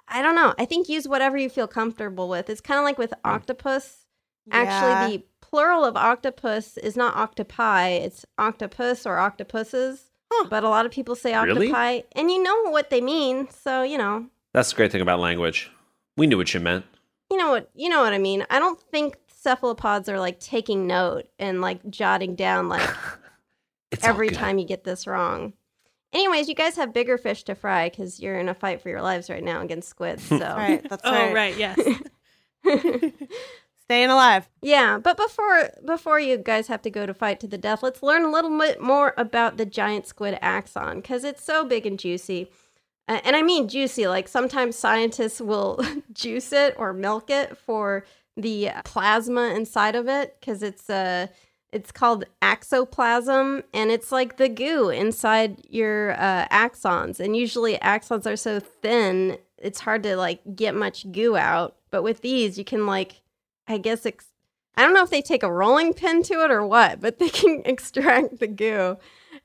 [0.07, 0.55] I don't know.
[0.61, 2.49] I think use whatever you feel comfortable with.
[2.49, 3.17] It's kind of like with mm.
[3.25, 4.05] octopus.
[4.51, 4.57] Yeah.
[4.59, 10.05] Actually, the plural of octopus is not octopi, it's octopus or octopuses.
[10.51, 11.69] But a lot of people say Really?
[11.69, 13.49] octopi, and you know what they mean.
[13.51, 15.71] So you know, That's the great thing about language.
[16.17, 16.85] We knew what you meant.
[17.31, 18.45] you know what you know what I mean.
[18.51, 22.89] I don't think cephalopods are like taking note and like jotting down like
[23.91, 25.55] It's every time you get this wrong.
[26.13, 29.01] Anyways, you guys have bigger fish to fry because you're in a fight for your
[29.03, 30.23] lives right now against squids.
[30.29, 31.35] So Right, that's Oh, right.
[31.35, 31.57] right.
[31.57, 31.79] Yes.
[33.89, 34.51] Staying alive.
[34.61, 38.03] Yeah, but before before you guys have to go to fight to the death, let's
[38.03, 41.99] learn a little bit more about the giant squid axon because it's so big and
[41.99, 42.51] juicy.
[43.09, 45.81] And I mean juicy, like sometimes scientists will
[46.13, 48.05] juice it or milk it for
[48.37, 51.29] the plasma inside of it because it's uh
[51.73, 58.27] it's called axoplasm and it's like the goo inside your uh, axons and usually axons
[58.27, 62.65] are so thin it's hard to like get much goo out but with these you
[62.65, 63.23] can like
[63.69, 64.33] I guess ex-
[64.77, 67.29] I don't know if they take a rolling pin to it or what, but they
[67.29, 68.97] can extract the goo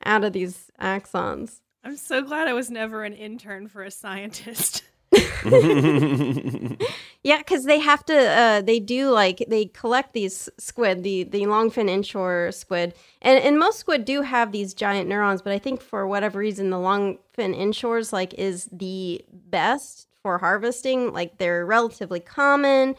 [0.04, 1.60] out of these axons.
[1.84, 4.82] I'm so glad I was never an intern for a scientist.
[7.24, 8.14] Yeah, because they have to.
[8.14, 13.58] Uh, they do like they collect these squid, the the longfin inshore squid, and and
[13.58, 15.40] most squid do have these giant neurons.
[15.40, 21.14] But I think for whatever reason, the longfin inshores like is the best for harvesting.
[21.14, 22.94] Like they're relatively common,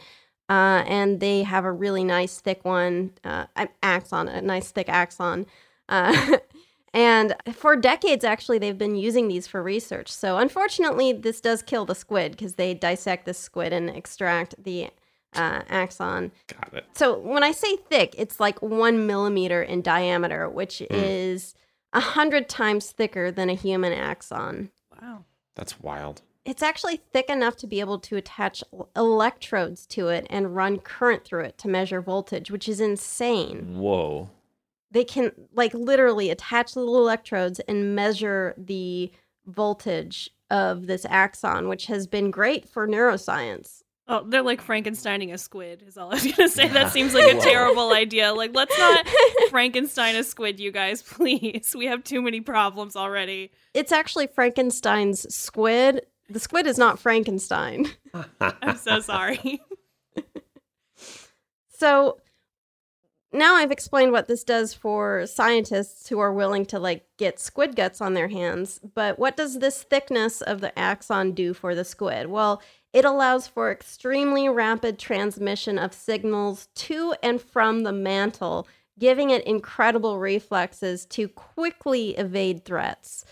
[0.48, 3.46] uh, and they have a really nice thick one, uh,
[3.82, 5.46] axon, a nice thick axon.
[5.88, 6.38] Uh,
[6.94, 10.10] and for decades, actually, they've been using these for research.
[10.12, 14.90] So, unfortunately, this does kill the squid because they dissect the squid and extract the
[15.34, 16.30] uh, axon.
[16.46, 16.84] Got it.
[16.94, 21.54] So, when I say thick, it's like one millimeter in diameter, which is
[21.92, 24.70] a hundred times thicker than a human axon.
[25.02, 25.24] Wow.
[25.56, 26.22] That's wild.
[26.46, 28.62] It's actually thick enough to be able to attach
[28.94, 34.30] electrodes to it and run current through it to measure voltage, which is insane Whoa.
[34.92, 39.10] they can like literally attach little electrodes and measure the
[39.46, 43.82] voltage of this axon, which has been great for neuroscience.
[44.08, 46.68] Oh, they're like Frankensteining a squid, is all I was going to say.
[46.68, 48.32] That seems like a terrible idea.
[48.32, 49.04] Like, let's not
[49.50, 51.74] Frankenstein a squid, you guys, please.
[51.76, 53.50] We have too many problems already.
[53.74, 56.06] It's actually Frankenstein's squid.
[56.28, 57.86] The squid is not Frankenstein.
[58.40, 59.60] I'm so sorry.
[61.78, 62.20] So
[63.32, 67.76] now I've explained what this does for scientists who are willing to like get squid
[67.76, 71.84] guts on their hands, but what does this thickness of the axon do for the
[71.84, 72.28] squid?
[72.28, 72.62] Well,
[72.94, 78.66] it allows for extremely rapid transmission of signals to and from the mantle,
[78.98, 83.22] giving it incredible reflexes to quickly evade threats.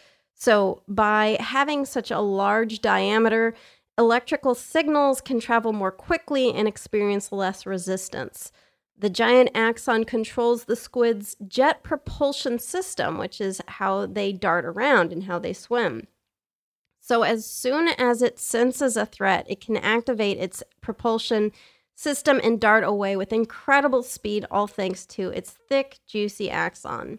[0.44, 3.54] So, by having such a large diameter,
[3.96, 8.52] electrical signals can travel more quickly and experience less resistance.
[8.94, 15.12] The giant axon controls the squid's jet propulsion system, which is how they dart around
[15.12, 16.08] and how they swim.
[17.00, 21.52] So, as soon as it senses a threat, it can activate its propulsion
[21.94, 27.18] system and dart away with incredible speed, all thanks to its thick, juicy axon.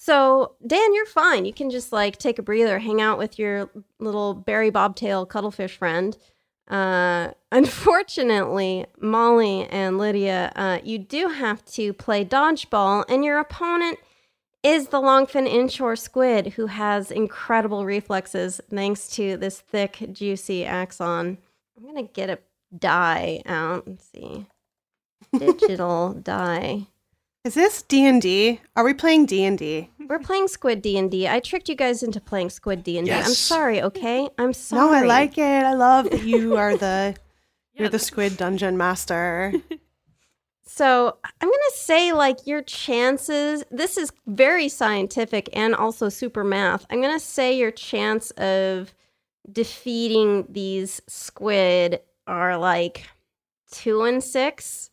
[0.00, 1.44] So, Dan, you're fine.
[1.44, 3.68] You can just like take a breather, hang out with your
[3.98, 6.16] little berry bobtail cuttlefish friend.
[6.68, 13.98] Uh, unfortunately, Molly and Lydia, uh, you do have to play dodgeball, and your opponent
[14.62, 21.38] is the longfin inshore squid, who has incredible reflexes thanks to this thick, juicy axon.
[21.76, 22.38] I'm gonna get a
[22.76, 23.88] die out.
[23.88, 24.46] Let's see,
[25.38, 26.86] digital die.
[27.48, 28.60] Is this D and D?
[28.76, 29.88] Are we playing D and D?
[30.06, 33.24] We're playing Squid D and I tricked you guys into playing Squid D and I'm
[33.24, 34.28] sorry, okay?
[34.36, 34.82] I'm sorry.
[34.82, 34.92] No.
[34.92, 35.64] I like it.
[35.64, 37.16] I love that you are the
[37.72, 39.54] you're the squid dungeon master.
[40.66, 46.44] So I'm going to say, like, your chances, this is very scientific and also super
[46.44, 46.86] math.
[46.88, 48.94] I'm going to say your chance of
[49.50, 53.08] defeating these squid are like
[53.72, 54.87] two and six.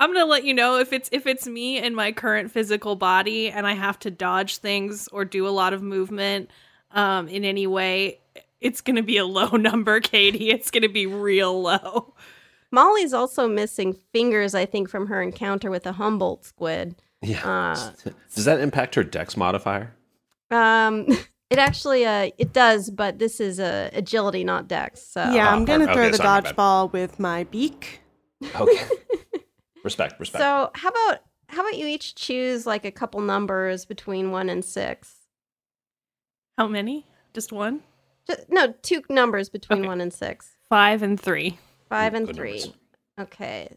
[0.00, 3.50] I'm gonna let you know if it's if it's me in my current physical body
[3.50, 6.50] and I have to dodge things or do a lot of movement
[6.92, 8.18] um, in any way.
[8.62, 10.50] It's gonna be a low number, Katie.
[10.50, 12.14] It's gonna be real low.
[12.72, 16.94] Molly's also missing fingers, I think, from her encounter with the Humboldt squid.
[17.20, 17.46] Yeah.
[17.46, 17.90] Uh,
[18.34, 19.94] Does that impact her dex modifier?
[20.50, 21.06] um,
[21.50, 25.02] it actually, uh, it does, but this is uh, agility, not dex.
[25.02, 28.00] So yeah, I'm gonna okay, throw the sorry, my dodgeball with my beak.
[28.54, 28.88] Okay.
[29.84, 30.42] Respect, respect.
[30.42, 34.64] So how about how about you each choose like a couple numbers between one and
[34.64, 35.14] six?
[36.58, 37.06] How many?
[37.34, 37.80] Just one?
[38.28, 39.88] Ju- no, two numbers between Okay.
[39.88, 40.56] one and six.
[40.68, 41.58] Five and three.
[41.88, 42.58] Five and Good three.
[42.60, 42.74] numbers.
[43.18, 43.76] Okay.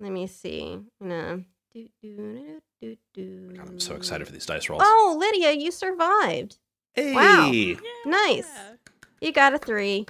[0.00, 0.78] Let me see.
[1.02, 3.56] I'm do, do, do, do, do.
[3.56, 4.82] God, I'm so excited for these dice rolls.
[4.84, 6.58] Oh, Lydia, you survived.
[6.94, 7.14] hey!
[7.14, 7.52] wow.
[8.06, 8.48] Nice.
[9.20, 10.06] You got a three.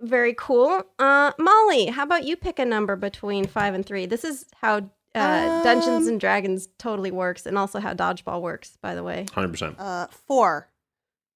[0.00, 0.82] Very cool.
[0.98, 4.06] Uh, Molly, how about you pick a number between five and three?
[4.06, 8.76] This is how uh, Dungeons Um, and Dragons totally works, and also how Dodgeball works,
[8.80, 9.26] by the way.
[9.30, 9.74] 100%.
[9.78, 10.68] Uh, four.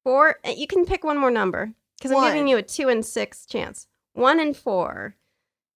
[0.05, 0.37] Four.
[0.45, 3.47] uh, You can pick one more number because I'm giving you a two and six
[3.47, 3.89] chance.
[4.15, 5.17] One and four.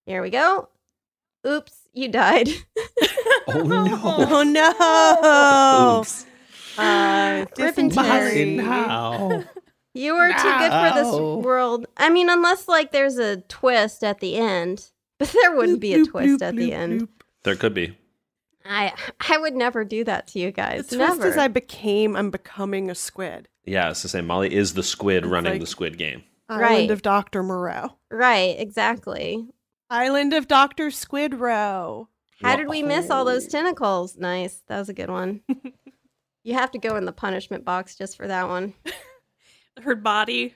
[0.05, 0.69] Here we go.
[1.47, 2.49] Oops, you died.
[3.49, 3.87] Oh, no.
[4.29, 6.01] Oh no!
[6.01, 6.27] Oops.
[6.77, 8.57] Uh, Rip and dysentery.
[8.57, 9.45] Now.
[9.97, 11.87] You are too good for this world.
[11.97, 16.05] I mean, unless like there's a twist at the end, but there wouldn't be a
[16.05, 17.09] twist at the end.
[17.45, 17.97] There could be.
[18.65, 18.93] I
[19.29, 20.89] I would never do that to you guys.
[20.89, 21.07] The guys.
[21.09, 21.31] twist never.
[21.33, 23.49] is I became, I'm becoming a squid.
[23.65, 24.27] Yeah, it's the same.
[24.27, 26.25] Molly is the squid It's running like- the squid game.
[26.49, 26.91] Island Right.
[26.93, 27.43] of Dr.
[27.43, 27.97] Moreau.
[28.11, 29.49] right, exactly.
[29.91, 30.91] Island of Dr.
[30.93, 32.09] Squid Row.
[32.41, 34.17] How did we miss all those tentacles?
[34.17, 34.63] Nice.
[34.69, 35.41] That was a good one.
[36.45, 38.75] you have to go in the punishment box just for that one.
[39.83, 40.55] Her body,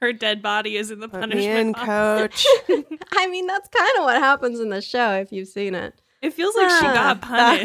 [0.00, 2.44] her dead body is in the Put me in, punishment box.
[2.66, 2.84] coach.
[3.12, 5.94] I mean, that's kind of what happens in the show if you've seen it.
[6.22, 7.56] It feels like she got ah,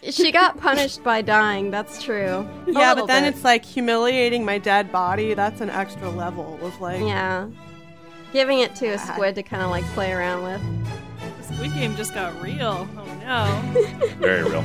[0.00, 0.14] punished.
[0.16, 1.70] She got punished by dying.
[1.70, 2.48] That's true.
[2.66, 3.34] A yeah, but then bit.
[3.34, 5.34] it's like humiliating my dead body.
[5.34, 7.00] That's an extra level of like.
[7.00, 7.48] yeah,
[8.32, 8.96] giving it to a ah.
[8.96, 10.62] squid to kind of like play around with.
[11.36, 12.88] The Squid Game just got real.
[12.96, 14.08] Oh no.
[14.18, 14.64] Very real.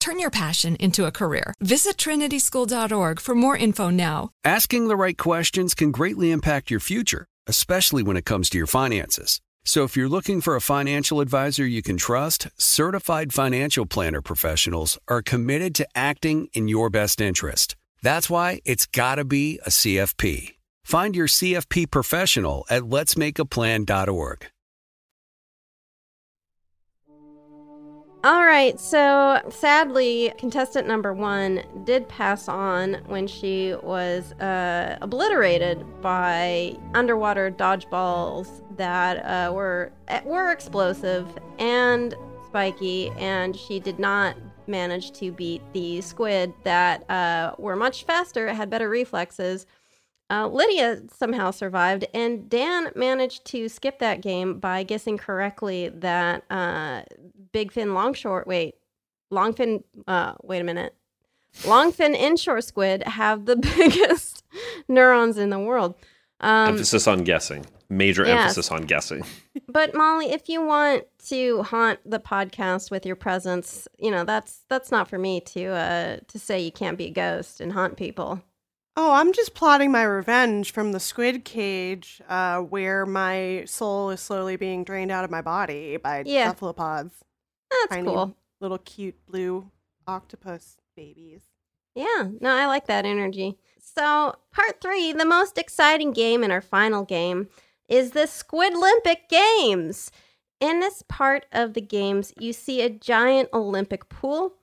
[0.00, 1.54] Turn your passion into a career.
[1.60, 4.30] Visit trinityschool.org for more info now.
[4.44, 8.66] Asking the right questions can greatly impact your future, especially when it comes to your
[8.66, 9.40] finances.
[9.64, 14.98] So if you're looking for a financial advisor you can trust, certified financial planner professionals
[15.06, 17.76] are committed to acting in your best interest.
[18.02, 20.54] That's why it's got to be a CFP.
[20.82, 24.46] Find your CFP professional at letsmakeaplan.org.
[28.22, 35.86] All right, so sadly, contestant number one did pass on when she was uh, obliterated
[36.02, 39.92] by underwater dodgeballs that uh, were
[40.26, 41.26] were explosive
[41.58, 42.14] and
[42.46, 48.52] spiky, and she did not manage to beat the squid that uh, were much faster,
[48.52, 49.64] had better reflexes.
[50.28, 56.44] Uh, Lydia somehow survived, and Dan managed to skip that game by guessing correctly that
[56.50, 57.02] uh,
[57.52, 58.74] big fin long short Wait,
[59.32, 59.82] longfin.
[60.06, 60.94] Uh, wait a minute.
[61.66, 64.44] long fin inshore squid have the biggest
[64.88, 65.94] neurons in the world.
[66.40, 67.66] Um, emphasis on guessing.
[67.90, 68.40] Major yes.
[68.42, 69.24] emphasis on guessing.
[69.68, 74.60] but Molly, if you want to haunt the podcast with your presence, you know that's
[74.68, 77.96] that's not for me to uh, to say you can't be a ghost and haunt
[77.96, 78.40] people.
[78.96, 84.20] Oh, I'm just plotting my revenge from the squid cage, uh, where my soul is
[84.20, 86.50] slowly being drained out of my body by Yeah.
[86.50, 87.14] cephalopods.
[87.70, 88.36] That's Tiny cool.
[88.60, 89.70] Little cute blue
[90.06, 91.42] octopus babies.
[91.94, 93.56] Yeah, no, I like that energy.
[93.80, 97.48] So, part three, the most exciting game in our final game
[97.88, 100.10] is the Squid Olympic Games.
[100.60, 104.54] In this part of the games, you see a giant Olympic pool.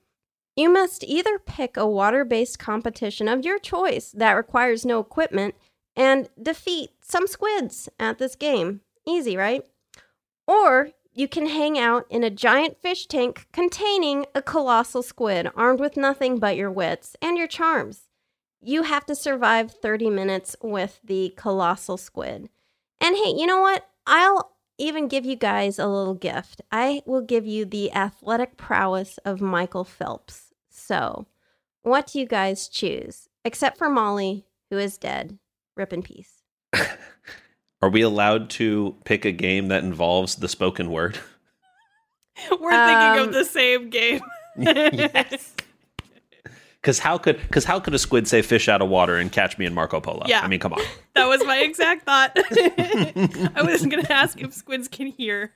[0.55, 5.55] You must either pick a water based competition of your choice that requires no equipment
[5.95, 8.81] and defeat some squids at this game.
[9.07, 9.63] Easy, right?
[10.47, 15.79] Or you can hang out in a giant fish tank containing a colossal squid armed
[15.79, 18.03] with nothing but your wits and your charms.
[18.61, 22.49] You have to survive 30 minutes with the colossal squid.
[23.01, 23.87] And hey, you know what?
[24.05, 26.61] I'll even give you guys a little gift.
[26.71, 30.53] I will give you the athletic prowess of Michael Phelps.
[30.69, 31.25] So,
[31.81, 33.27] what do you guys choose?
[33.43, 35.39] Except for Molly, who is dead.
[35.75, 36.43] Rip in peace.
[37.81, 41.17] Are we allowed to pick a game that involves the spoken word?
[42.51, 44.21] We're thinking Um, of the same game.
[44.57, 45.53] yes.
[46.79, 49.57] Because how could because how could a squid say fish out of water and catch
[49.57, 50.23] me in Marco Polo?
[50.27, 50.39] Yeah.
[50.41, 50.79] I mean, come on.
[51.15, 52.31] That was my exact thought.
[52.35, 55.51] I was going to ask if squids can hear.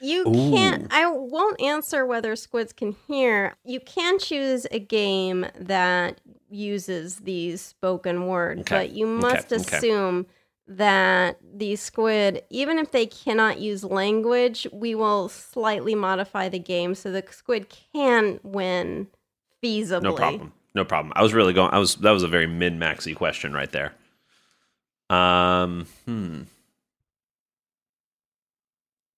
[0.00, 3.54] You can't, I won't answer whether squids can hear.
[3.64, 6.20] You can choose a game that
[6.50, 9.62] uses the spoken word, Okay, but you must okay.
[9.62, 10.26] assume
[10.68, 16.94] that the squid, even if they cannot use language, we will slightly modify the game
[16.94, 19.08] so the squid can win
[19.62, 20.02] feasibly.
[20.02, 20.52] No problem.
[20.74, 21.12] No problem.
[21.16, 21.72] I was really going.
[21.72, 23.94] I was that was a very min maxy question right there.
[25.08, 25.86] Um.
[26.04, 26.42] Hmm.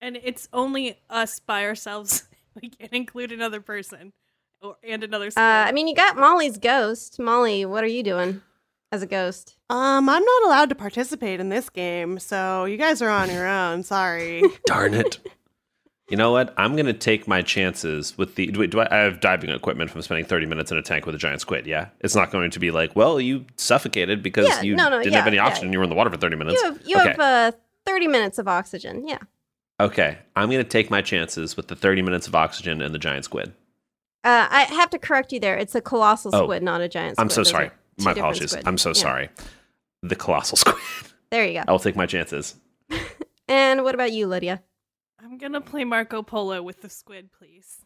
[0.01, 2.23] And it's only us by ourselves.
[2.61, 4.11] We can't include another person
[4.59, 5.41] or and another squid.
[5.41, 7.17] Uh, I mean, you got Molly's ghost.
[7.17, 8.41] Molly, what are you doing
[8.91, 9.55] as a ghost?
[9.69, 13.47] Um, I'm not allowed to participate in this game, so you guys are on your
[13.47, 13.83] own.
[13.83, 14.41] Sorry.
[14.65, 15.19] Darn it.
[16.09, 16.55] You know what?
[16.57, 18.47] I'm going to take my chances with the.
[18.47, 21.13] Do, do I, I have diving equipment from spending 30 minutes in a tank with
[21.13, 21.67] a giant squid?
[21.67, 21.89] Yeah.
[21.99, 25.13] It's not going to be like, well, you suffocated because Yeah, you no, no, didn't
[25.13, 25.65] yeah, have any oxygen.
[25.67, 26.59] and You were in the water for 30 minutes.
[26.59, 27.07] You have you okay.
[27.09, 27.51] have uh,
[27.85, 29.07] thirty minutes of oxygen.
[29.07, 29.19] Yeah.
[29.79, 30.17] okay.
[30.35, 33.25] I'm going to take my chances with the 30 minutes of oxygen and the giant
[33.25, 33.53] squid.
[34.23, 35.57] Uh, I have to correct you there.
[35.57, 37.23] It's a colossal Oh, squid, not a giant squid.
[37.23, 37.69] I'm so sorry.
[38.07, 38.51] Are two My apologies.
[38.51, 38.67] squid.
[38.67, 38.93] I'm so Yeah.
[38.93, 39.29] sorry.
[40.03, 40.75] The colossal squid.
[41.31, 41.63] There you go.
[41.67, 42.55] I will take my chances.
[43.51, 44.61] And what about you, Lydia?
[45.19, 47.79] I'm going to play Marco Polo with the squid, please.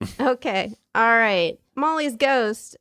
[0.20, 0.74] Okay.
[0.92, 1.56] All right.
[1.76, 2.76] Molly's ghost,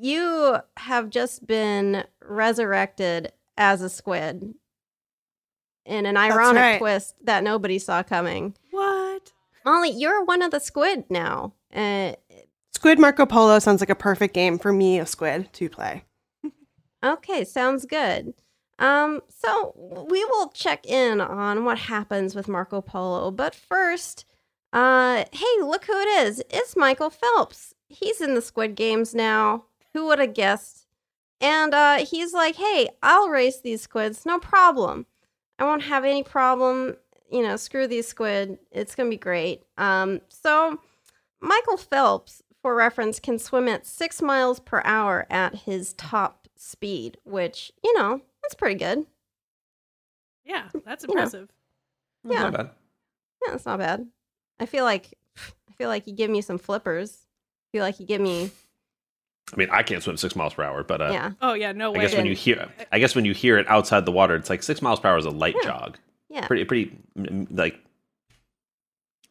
[0.00, 4.54] you have just been resurrected as a squid
[5.84, 6.78] in an ironic right.
[6.78, 8.54] twist that nobody saw coming.
[8.70, 9.32] What?
[9.64, 11.52] Molly, you're one of the squid now.
[11.72, 12.12] Uh,
[12.72, 16.04] Squid Marco Polo sounds like a perfect game for me, a squid, to play.
[17.04, 18.32] Okay, sounds good.
[18.78, 24.24] Um, so we will check in on what happens with Marco Polo, but first,
[24.72, 26.42] uh, hey, look who it is!
[26.48, 27.74] It's Michael Phelps.
[27.88, 29.66] He's in the Squid Games now.
[29.92, 30.86] Who would have guessed?
[31.42, 35.04] And uh, he's like, hey, I'll race these squids, no problem.
[35.58, 36.96] I won't have any problem.
[37.30, 38.58] You know, screw these squid.
[38.72, 39.62] It's gonna be great.
[39.76, 40.80] Um, so
[41.40, 47.18] Michael Phelps, for reference, can swim at six miles per hour at his top speed,
[47.24, 49.06] which, you know, that's pretty good.
[50.44, 51.20] Yeah, that's You know.
[51.22, 51.48] impressive.
[52.24, 52.42] Yeah.
[52.42, 52.70] Not bad.
[53.44, 54.06] Yeah, that's not bad.
[54.60, 57.26] I feel like I feel like you give me some flippers.
[57.68, 58.50] I feel like you give me
[59.52, 61.32] I mean, I can't swim six miles per hour, but uh, yeah.
[61.42, 61.96] Oh, yeah, no way.
[61.96, 62.04] I way.
[62.06, 64.62] guess when you hear, I guess when you hear it outside the water, it's like
[64.62, 65.68] six miles per hour is a light Yeah.
[65.68, 65.98] jog.
[66.30, 66.46] Yeah.
[66.46, 67.78] Pretty, pretty, mm, like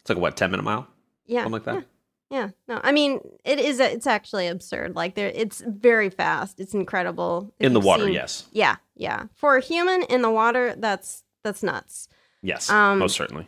[0.01, 0.87] it's like a what, ten minute mile,
[1.25, 1.43] Yeah.
[1.43, 1.75] something like that.
[1.75, 1.81] Yeah.
[2.33, 2.49] Yeah.
[2.67, 4.95] No, I mean, it is it's actually absurd.
[4.95, 6.59] Like there it's very fast.
[6.59, 7.53] It's incredible.
[7.59, 9.25] If In the water, seen- yes, Yeah, yeah.
[9.35, 12.09] For a human in the water, that's that's nuts.
[12.41, 13.47] yes, Um, most certainly.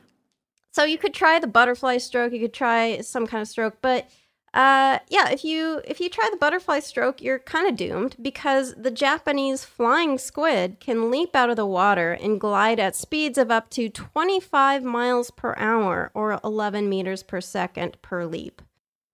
[0.72, 4.10] So you could try the butterfly stroke, you could try some kind of stroke, but
[4.54, 8.74] uh yeah, if you if you try the butterfly stroke, you're kind of doomed because
[8.76, 13.52] the Japanese flying squid can leap out of the water and glide at speeds of
[13.52, 18.62] up to 25 miles per hour or 11 meters per second per leap.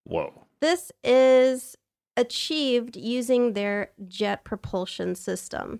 [0.03, 1.77] Whoa, This is
[2.17, 5.79] achieved using their jet propulsion system.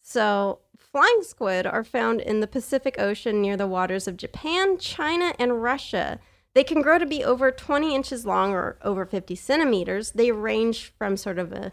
[0.00, 5.32] So, flying squid are found in the Pacific Ocean near the waters of Japan, China,
[5.38, 6.18] and Russia.
[6.54, 10.12] They can grow to be over 20 inches long or over 50 centimeters.
[10.12, 11.72] They range from sort of a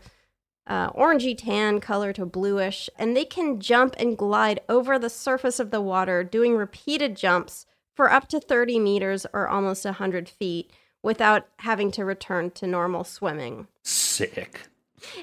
[0.68, 5.60] uh, orangey tan color to bluish, and they can jump and glide over the surface
[5.60, 10.72] of the water, doing repeated jumps for up to 30 meters or almost 100 feet
[11.02, 13.68] without having to return to normal swimming.
[13.84, 14.62] Sick.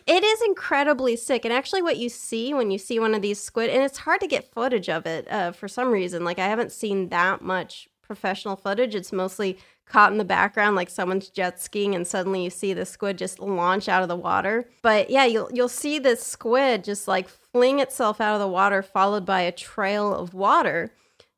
[0.07, 1.45] It is incredibly sick.
[1.45, 4.20] And actually, what you see when you see one of these squid, and it's hard
[4.20, 6.24] to get footage of it uh, for some reason.
[6.24, 8.95] Like, I haven't seen that much professional footage.
[8.95, 12.85] It's mostly caught in the background, like someone's jet skiing, and suddenly you see the
[12.87, 14.68] squid just launch out of the water.
[14.83, 18.83] But yeah, you'll you'll see this squid just like fling itself out of the water,
[18.83, 20.93] followed by a trail of water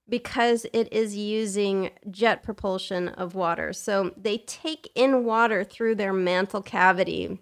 [0.08, 3.72] because it is using jet propulsion of water.
[3.72, 7.38] So they take in water through their mantle cavity,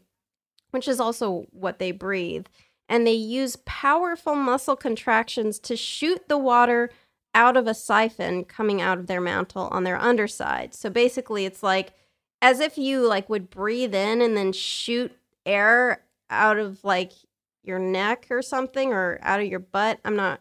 [0.70, 2.46] which is also what they breathe.
[2.88, 6.90] And they use powerful muscle contractions to shoot the water
[7.34, 10.74] out of a siphon coming out of their mantle on their underside.
[10.74, 11.92] So basically it's like
[12.40, 15.12] as if you like would breathe in and then shoot
[15.44, 17.12] air out of like
[17.62, 19.98] your neck or something or out of your butt.
[20.04, 20.40] I'm not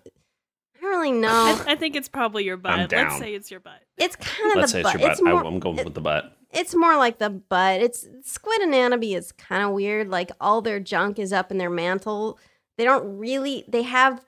[0.85, 1.29] I don't really know.
[1.67, 2.73] I, I think it's probably your butt.
[2.73, 3.07] I'm down.
[3.09, 3.81] Let's say it's your butt.
[3.97, 4.95] It's kind of Let's the say butt.
[4.95, 5.11] it's your butt.
[5.13, 6.37] It's more, I, am going it- with the butt.
[6.51, 7.81] it's more like the butt.
[7.81, 10.09] It's squid anatomy is kind of weird.
[10.09, 12.37] Like all their junk is up in their mantle.
[12.77, 13.63] They don't really.
[13.67, 14.21] They have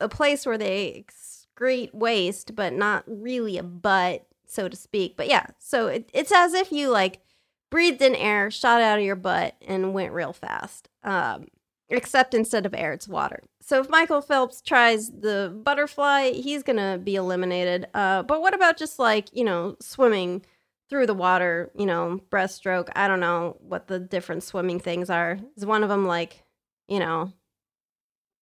[0.00, 5.16] a place where they excrete waste, but not really a butt, so to speak.
[5.16, 7.20] But yeah, so it, it's as if you like
[7.70, 10.88] breathed in air, shot out of your butt, and went real fast.
[11.04, 11.48] Um,
[11.90, 13.42] except instead of air, it's water.
[13.60, 17.86] So if Michael Phelps tries the butterfly, he's gonna be eliminated.
[17.94, 20.44] Uh, but what about just like you know swimming?
[20.90, 22.88] through the water, you know, breaststroke.
[22.96, 25.38] I don't know what the different swimming things are.
[25.54, 26.42] Is one of them like,
[26.88, 27.30] you know,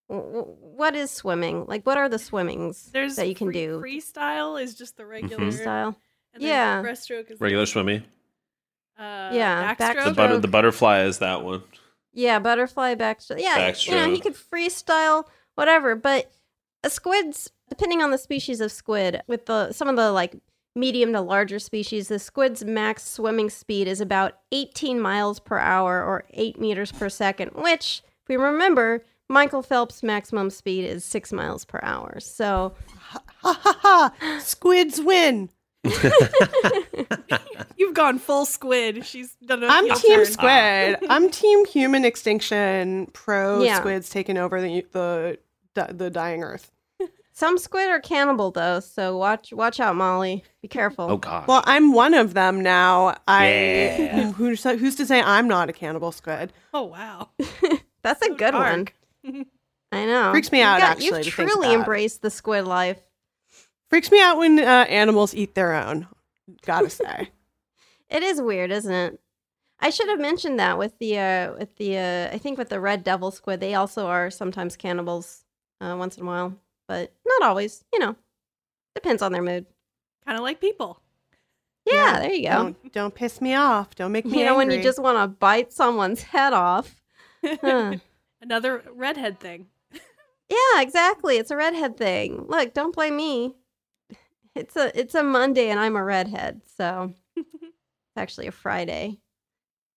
[0.09, 1.65] w- w- what is swimming?
[1.67, 3.81] Like, what are the swimmings There's that you can free- do?
[3.85, 5.97] Freestyle is just the regular Freestyle.
[6.35, 6.83] and then Yeah.
[6.85, 8.05] Breaststroke is Regular swimming.
[8.97, 10.05] Uh, Yeah, Backstroke.
[10.05, 11.65] The butter, the butterfly is that one.
[12.17, 13.41] Yeah, butterfly backstroke.
[13.41, 15.95] Yeah, you know, he could freestyle, whatever.
[15.95, 16.33] But
[16.83, 20.35] a squid's, depending on the species of squid, with the some of the like
[20.75, 26.03] medium to larger species, the squid's max swimming speed is about 18 miles per hour
[26.03, 31.33] or 8 meters per second, which, if we remember, Michael Phelps' maximum speed is 6
[31.33, 32.19] miles per hour.
[32.21, 32.75] So,
[33.11, 33.21] Ha
[33.53, 34.39] ha ha!
[34.41, 35.51] Squids win.
[37.77, 39.05] You've gone full squid.
[39.05, 40.27] She's done a I'm team turn.
[40.27, 40.97] squid.
[41.03, 41.07] Ah.
[41.11, 43.07] I'm team human extinction.
[43.13, 43.79] Pro Yeah.
[43.79, 45.39] squids taking over the the
[45.93, 46.71] the dying earth.
[47.33, 50.43] some squid are cannibal though, so watch watch out, Molly.
[50.63, 51.07] Be careful.
[51.11, 51.47] Oh god.
[51.49, 53.17] Well, I'm one of them now.
[53.29, 54.33] I Yeah.
[54.37, 56.53] who's who's to say I'm not a cannibal squid?
[56.73, 57.29] Oh wow.
[58.03, 58.85] That's a So good one.
[58.85, 58.93] dark.
[59.93, 60.31] I know.
[60.33, 61.75] Freaks me You've out, got- actually, You've to think truly that.
[61.75, 62.99] embraced the squid life.
[63.91, 66.07] Freaks me out when uh, animals eat their own.
[66.65, 67.31] Gotta say.
[68.09, 69.19] It is weird, isn't it?
[69.81, 72.79] I should have mentioned that with the uh with the uh I think with the
[72.79, 75.45] red devil squid, they also are sometimes cannibals
[75.81, 76.55] uh once in a while,
[76.87, 78.15] but not always, you know.
[78.95, 79.67] Depends on their mood.
[80.25, 81.01] Kind of like people.
[81.85, 82.51] Yeah, there you go.
[82.53, 83.97] Don't don't piss me off.
[83.97, 86.95] Don't make me You know when you just want to bite someone's head off.
[87.61, 87.97] Huh.
[88.41, 89.67] Another redhead thing.
[90.49, 91.39] yeah, exactly.
[91.39, 92.47] It's a redhead thing.
[92.47, 93.57] Look, don't blame me.
[94.57, 97.47] It's a it's a Monday and I'm a redhead, so it's
[98.17, 99.19] actually a Friday.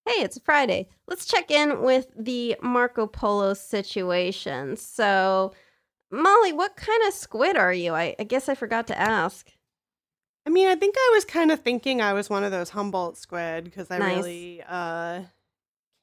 [0.06, 0.88] Hey, it's a Friday.
[1.08, 4.76] Let's check in with the Marco Polo situation.
[4.76, 5.54] So,
[6.12, 7.94] Molly, what kind of squid are you?
[7.94, 9.50] I, I guess I forgot to ask.
[10.46, 13.18] I mean, I think I was kind of thinking I was one of those Humboldt
[13.18, 14.18] squid because I Nice.
[14.18, 15.22] really uh,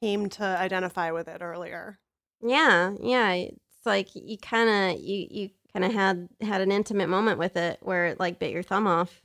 [0.01, 1.99] came to identify with it earlier.
[2.41, 3.33] Yeah, yeah.
[3.33, 7.55] It's like you kind of you you kind of had had an intimate moment with
[7.55, 9.21] it where it like bit your thumb off.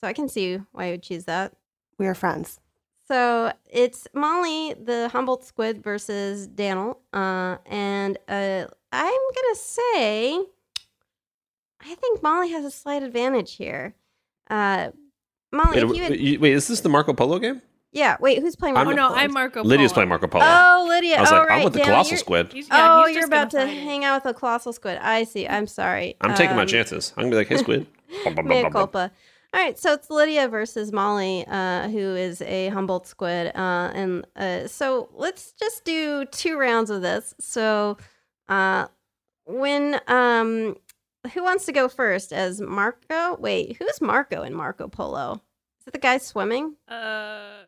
[0.00, 1.52] So I can see why you would choose that.
[1.98, 2.60] We are friends.
[3.08, 7.00] So it's Molly, the Humboldt squid, versus Daniel.
[7.12, 10.34] Uh, and uh, I'm gonna say,
[11.80, 13.94] I think Molly has a slight advantage here.
[14.50, 14.90] Uh,
[15.52, 17.62] Molly, Wait, if you had, you- wait, is this the Marco Polo game?
[17.92, 18.76] Yeah, wait, who's playing?
[18.76, 19.20] I'm- Oh Marco no, Polo?
[19.20, 19.64] I'm Marco.
[19.64, 20.44] Lydia's playing Marco Polo.
[20.46, 21.16] Oh, Lydia.
[21.16, 21.58] I was oh, like, right.
[21.58, 22.52] I'm with the Daniel, colossal you're- squid.
[22.52, 24.98] He's- yeah, oh, he's you're about to fight hang out with a colossal squid.
[24.98, 25.46] I see.
[25.48, 26.16] I'm sorry.
[26.20, 27.12] I'm taking my Um, chances.
[27.16, 27.86] I'm gonna be like, hey, squid.
[28.44, 29.10] Mea culpa.
[29.54, 34.26] All right, so it's Lydia versus Molly, uh, who is a Humboldt squid, uh, and
[34.36, 37.34] uh, so let's just do two rounds of this.
[37.40, 37.96] So,
[38.50, 38.88] uh,
[39.46, 40.76] when um,
[41.32, 42.32] who wants to go first?
[42.34, 43.36] As Marco?
[43.36, 45.40] Wait, who's Marco in Marco Polo?
[45.80, 46.74] Is it the guy swimming?
[46.86, 47.62] Uh,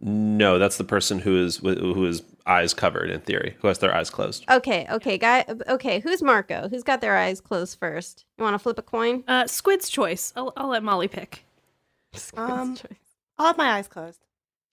[0.00, 3.94] No, that's the person who is who is eyes covered in theory, who has their
[3.94, 4.44] eyes closed.
[4.50, 5.44] Okay, okay, guy.
[5.68, 6.68] Okay, who's Marco?
[6.68, 8.24] Who's got their eyes closed first?
[8.36, 9.24] You want to flip a coin?
[9.26, 10.32] uh, Squid's choice.
[10.36, 11.44] I'll, I'll let Molly pick.
[12.14, 12.76] Squid's Um,
[13.38, 14.24] I'll have my eyes closed.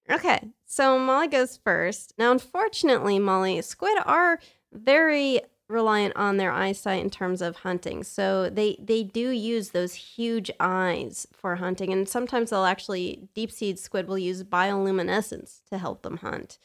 [0.09, 2.13] Okay, so Molly goes first.
[2.17, 4.39] Now, unfortunately, Molly, squid are
[4.71, 8.03] very reliant on their eyesight in terms of hunting.
[8.03, 13.51] So they they do use those huge eyes for hunting, and sometimes they'll actually deep
[13.51, 16.57] sea squid will use bioluminescence to help them hunt.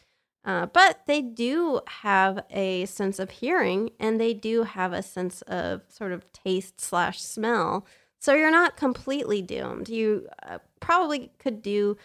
[0.45, 5.43] Uh, but they do have a sense of hearing, and they do have a sense
[5.43, 7.87] of sort of taste slash smell.
[8.19, 9.89] So you're not completely doomed.
[9.89, 11.97] You uh, probably could do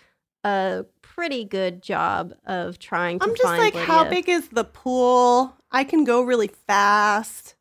[0.46, 4.64] a pretty good job of trying to I'm just find like, how big is the
[4.64, 5.56] pool?
[5.72, 7.56] I can go really fast.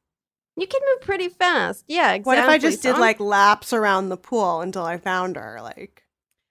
[0.56, 1.84] You can move pretty fast.
[1.88, 2.28] Yeah, exactly.
[2.30, 5.36] What if I just So did I'm- like laps around the pool until I found
[5.36, 5.58] her?
[5.62, 6.04] Like,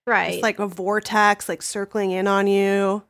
[0.07, 0.33] right?
[0.33, 3.03] It's like a vortex, like circling in on you.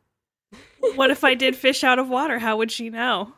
[0.95, 2.37] What if I did fish out of water?
[2.39, 3.33] How would she know?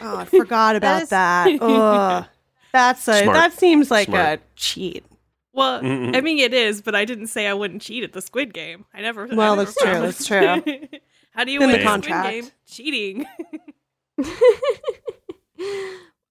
[0.00, 1.48] Oh, I forgot about is- that.
[1.60, 2.26] Ugh.
[2.72, 3.34] That's a Smart.
[3.36, 4.40] that seems like Smart.
[4.40, 5.04] a cheat.
[5.54, 6.16] Well, Mm-mm.
[6.16, 8.84] I mean it is, but I didn't say I wouldn't cheat at the Squid Game.
[8.92, 9.30] I never.
[9.30, 10.98] I Well, never that's true, That's true.
[11.30, 12.28] How do you In win the a Squid contract.
[12.30, 12.50] Game?
[12.66, 13.26] Cheating.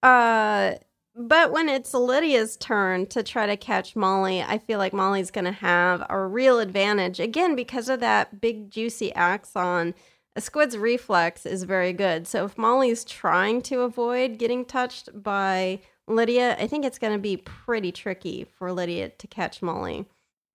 [0.02, 0.74] uh,
[1.16, 5.44] but when it's Lydia's turn to try to catch Molly, I feel like Molly's going
[5.44, 9.94] to have a real advantage again because of that big juicy axon.
[10.36, 12.26] A squid's reflex is very good.
[12.26, 17.18] So if Molly's trying to avoid getting touched by Lydia, I think it's going to
[17.18, 20.06] be pretty tricky for Lydia to catch Molly.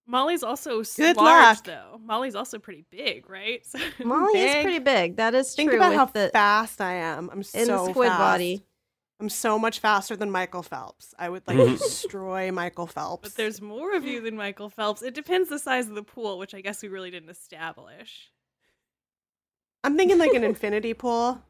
[0.06, 1.64] Molly's also Good large, luck.
[1.64, 2.00] though.
[2.04, 3.64] Molly's also pretty big, right?
[3.66, 5.16] So- Molly is pretty big.
[5.16, 7.30] That is Think true about with how the fast I am.
[7.30, 8.18] I'm in so the squid fast.
[8.18, 8.64] body.
[9.20, 11.14] I'm so much faster than Michael Phelps.
[11.18, 13.28] I would like destroy Michael Phelps.
[13.28, 15.02] but there's more of you than Michael Phelps.
[15.02, 18.30] It depends the size of the pool, which I guess we really didn't establish.
[19.84, 21.42] I'm thinking like an infinity pool.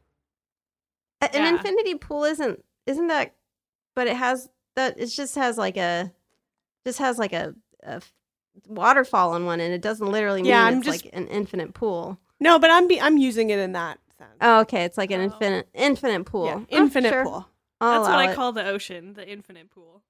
[1.21, 1.49] A- An Yeah.
[1.51, 3.35] infinity pool isn't isn't that
[3.95, 6.11] but it has that it just has like a
[6.85, 8.13] just has like a, a f-
[8.67, 11.73] waterfall on one and it doesn't literally mean Yeah, I'm it's just- like an infinite
[11.73, 12.17] pool.
[12.39, 14.31] No, but I'm be- I'm using it in that sense.
[14.41, 15.23] Oh, okay, it's like an Oh.
[15.25, 16.45] infinite infinite pool.
[16.45, 17.23] Yeah, Oh, infinite sure.
[17.23, 17.47] pool.
[17.79, 18.35] I'll That's what allow I it.
[18.35, 20.01] call the ocean, the infinite pool.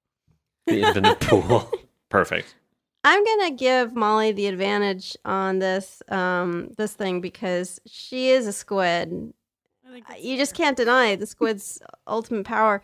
[0.67, 1.69] The infinite pool.
[2.09, 2.55] Perfect.
[3.03, 8.53] I'm gonna give Molly the advantage on this um this thing because she is a
[8.53, 9.33] squid.
[9.87, 12.81] I think Uh, that's you just can't deny the squid's ultimate power.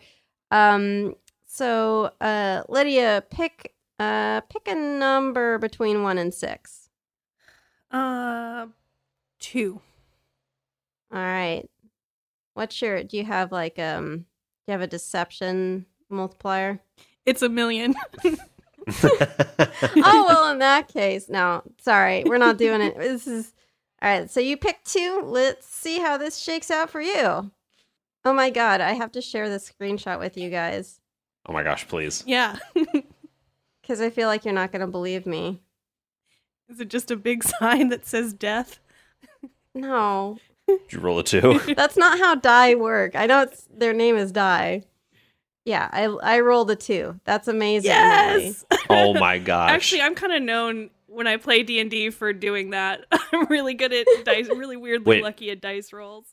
[0.50, 1.14] Um,
[1.46, 6.88] so uh, Lydia, pick uh pick a number between one and six.
[7.90, 8.66] Uh,
[9.38, 9.80] two.
[11.12, 11.68] All right.
[12.54, 13.02] What's your?
[13.04, 14.18] Do you have like um?
[14.18, 14.24] Do
[14.68, 16.80] you have a deception multiplier?
[17.24, 17.94] It's a million.
[18.24, 18.36] oh
[19.96, 21.62] well, in that case, no.
[21.80, 22.96] Sorry, we're not doing it.
[22.96, 23.52] This is
[24.02, 24.30] all right.
[24.30, 25.22] So you pick two.
[25.24, 27.50] Let's see how this shakes out for you.
[28.24, 31.00] Oh my god, I have to share this screenshot with you guys
[31.48, 32.22] oh my gosh, please.
[32.26, 32.58] yeah.
[33.82, 35.60] because I feel like you're not going to believe me.
[36.68, 38.78] Is it just a big sign that says death?
[39.74, 41.60] No, Did you roll a two?
[41.76, 43.16] that's not how die work.
[43.16, 44.82] I know it's their name is die.
[45.64, 47.20] Yeah, I I rolled a two.
[47.24, 47.90] That's amazing.
[47.90, 48.64] Yes.
[48.88, 49.70] oh my gosh.
[49.70, 53.04] Actually, I'm kind of known when I play D and D for doing that.
[53.12, 54.48] I'm really good at dice.
[54.48, 55.22] Really weirdly Wait.
[55.22, 56.26] lucky at dice rolls.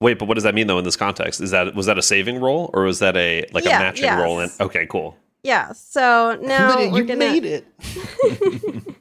[0.00, 1.40] Wait, but what does that mean though in this context?
[1.40, 4.04] Is that was that a saving roll or was that a like Yeah, a matching
[4.04, 4.20] yes.
[4.20, 4.40] roll?
[4.40, 5.16] And okay, cool.
[5.42, 5.72] Yeah.
[5.72, 7.18] So now Lydia, you gonna.
[7.18, 7.66] made it.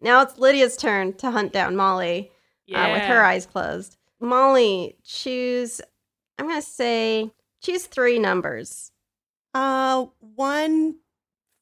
[0.00, 2.30] Now it's Lydia's turn to hunt down Molly
[2.66, 2.88] Yeah.
[2.88, 3.96] uh, with her eyes closed.
[4.20, 5.80] Molly, choose.
[6.38, 7.32] I'm gonna say
[7.62, 8.92] choose three numbers.
[9.54, 10.96] Uh, one,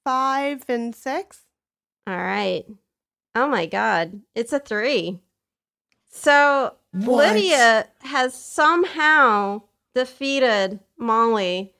[0.05, 1.43] five, and six.
[2.07, 2.65] All right.
[3.37, 5.21] Oh my God, it's a three.
[6.11, 7.35] So What?
[7.35, 9.63] Lydia has somehow
[9.95, 11.75] defeated Molly,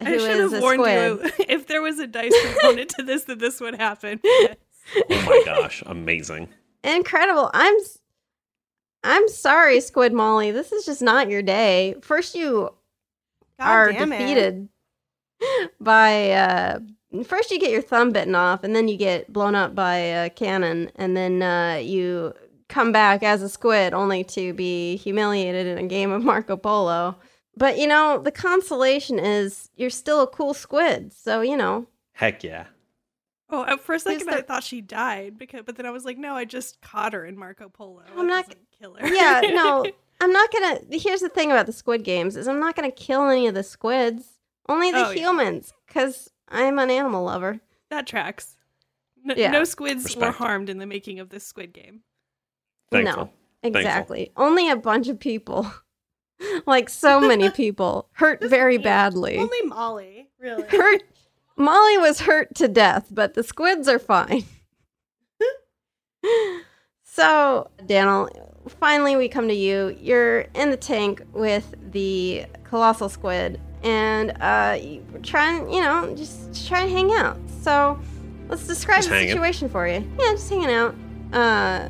[0.00, 1.32] who I should is have a warned squid.
[1.38, 1.44] you.
[1.48, 4.20] If there was a dice component to this, that this would happen.
[4.32, 4.56] Yes.
[4.96, 6.48] Oh my gosh, amazing.
[6.82, 7.50] Incredible.
[7.54, 7.98] I'm s-
[9.04, 10.50] I'm sorry, Squid Molly.
[10.50, 11.94] This is just not your day.
[12.02, 12.70] First you
[13.58, 14.18] God are damn it.
[14.18, 14.68] defeated
[15.80, 16.78] by uh
[17.24, 20.28] first you get your thumb bitten off and then you get blown up by a
[20.30, 22.34] cannon and then uh you
[22.70, 27.16] come back as a squid only to be humiliated in a game of Marco Polo.
[27.56, 31.12] But you know, the consolation is you're still a cool squid.
[31.12, 32.66] So, you know, Heck yeah.
[33.50, 36.16] Oh, at first Who's second I thought she died because, but then I was like,
[36.16, 38.02] no, I just caught her in Marco Polo.
[38.16, 39.06] I'm That not- doesn't kill her.
[39.08, 39.84] yeah, no,
[40.20, 40.78] I'm not gonna.
[40.92, 43.62] Here's the thing about the Squid Games is I'm not gonna kill any of the
[43.64, 45.20] squids, only the Oh, yeah.
[45.20, 47.60] humans, because I'm an animal lover.
[47.90, 48.56] that tracks.
[49.24, 49.50] No, Yeah.
[49.50, 52.02] no squids were harmed in the making of this Squid Game.
[52.90, 53.24] Thankful.
[53.24, 53.30] No,
[53.62, 54.32] exactly.
[54.36, 55.70] Only a bunch of people,
[56.66, 59.38] like so many people, hurt very badly.
[59.38, 60.64] Only Molly, really.
[60.70, 61.02] Hurt,
[61.56, 64.44] Molly was hurt to death, but the squids are fine.
[67.02, 68.28] so, Daniel,
[68.78, 69.96] finally we come to you.
[70.00, 76.66] You're in the tank with the colossal squid, and uh, you're trying, you know, just
[76.66, 77.38] try and hang out.
[77.62, 77.98] So,
[78.48, 79.30] let's describe Just the hanging?
[79.32, 80.04] situation for you.
[80.18, 80.94] Yeah, just hanging out.
[81.32, 81.88] Uh,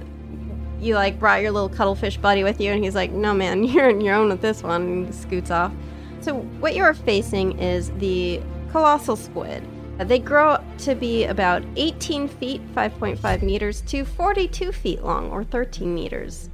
[0.81, 3.89] you like brought your little cuttlefish buddy with you, and he's like, "No, man, you're
[3.89, 5.73] on your own with this one." And he scoots off.
[6.21, 8.41] So what you are facing is the
[8.73, 9.67] colossal squid.
[9.99, 15.31] Uh, They grow up to be about 18 feet, 5.5 meters, to 42 feet long,
[15.31, 16.49] or 13 meters.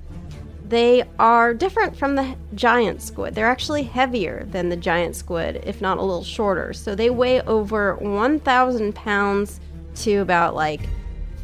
[0.69, 3.35] They are different from the giant squid.
[3.35, 6.73] They're actually heavier than the giant squid, if not a little shorter.
[6.73, 9.61] So they weigh over 1,000 pounds
[9.97, 10.81] to about like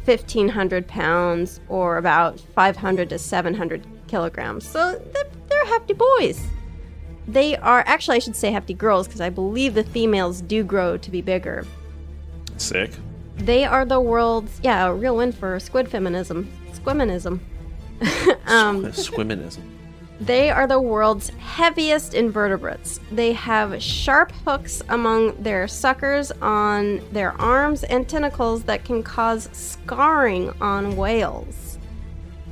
[0.05, 4.67] 1,500 pounds, or about 500 to 700 kilograms.
[4.67, 6.45] So they're, they're hefty boys.
[7.27, 10.97] They are actually, I should say, hefty girls because I believe the females do grow
[10.97, 11.65] to be bigger.
[12.57, 12.91] Sick.
[13.37, 16.51] They are the world's, yeah, a real win for squid feminism.
[16.73, 17.39] Squiminism.
[18.47, 19.72] um, Swimminism.
[20.25, 22.99] They are the world's heaviest invertebrates.
[23.11, 29.49] They have sharp hooks among their suckers on their arms and tentacles that can cause
[29.51, 31.77] scarring on whales.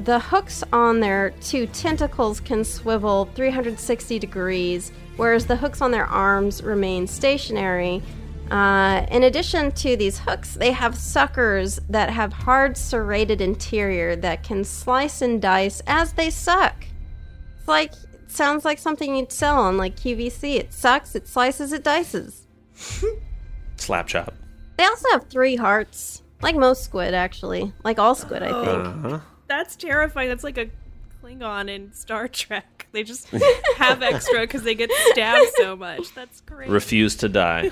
[0.04, 6.08] The hooks on their two tentacles can swivel 360 degrees, whereas the hooks on their
[6.08, 8.02] arms remain stationary.
[8.50, 14.44] Uh, in addition to these hooks, they have suckers that have hard serrated interior that
[14.44, 16.86] can slice and dice as they suck.
[17.62, 20.56] It's like it sounds like something you'd sell on like QVC.
[20.56, 22.48] It sucks, it slices, it dices.
[23.78, 24.34] Slap chop.
[24.78, 28.88] They also have three hearts, like most squid, actually, like all squid, I think.
[28.88, 29.20] Uh-huh.
[29.48, 30.30] That's terrifying.
[30.30, 30.72] That's like a
[31.22, 32.66] Klingon in Star Trek.
[32.94, 33.30] They just
[33.78, 36.14] have extra because they get stabbed so much.
[36.14, 36.68] That's great.
[36.68, 37.72] Refuse to die.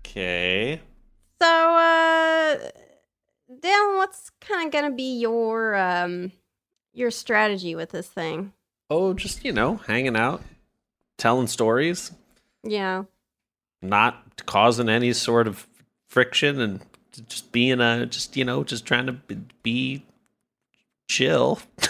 [0.00, 0.80] Okay.
[1.42, 2.56] So, uh,
[3.60, 6.32] Dan, what's kind of gonna be your um
[6.98, 8.52] your strategy with this thing?
[8.90, 10.42] Oh, just, you know, hanging out,
[11.16, 12.12] telling stories,
[12.64, 13.04] Yeah.
[13.82, 15.66] not causing any sort of
[16.08, 16.80] friction and
[17.28, 20.02] just being a, just, you know, just trying to be- be
[21.08, 21.60] chill.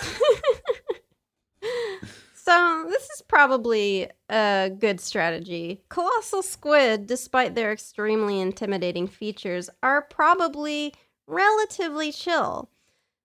[2.35, 5.83] So, this is probably a good strategy.
[5.91, 10.95] Colossal squid, despite their extremely intimidating features, are probably
[11.27, 12.71] relatively chill.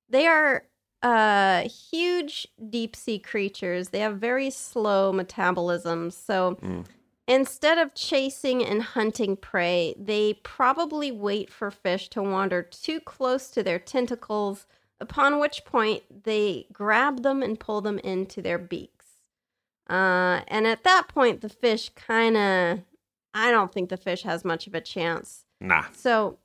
[0.09, 0.65] They are
[1.03, 3.89] uh, huge deep sea creatures.
[3.89, 6.13] They have very slow metabolisms.
[6.13, 6.85] So, Mm.
[7.27, 13.49] instead of chasing and hunting prey, they probably wait for fish to wander too close
[13.51, 14.65] to their tentacles,
[14.99, 19.05] upon which point they grab them and pull them into their beaks.
[19.89, 22.79] Uh, and at that point, the fish kind of,
[23.33, 25.45] I don't think the fish has much of a chance.
[25.59, 25.83] Nah.
[25.93, 26.39] So,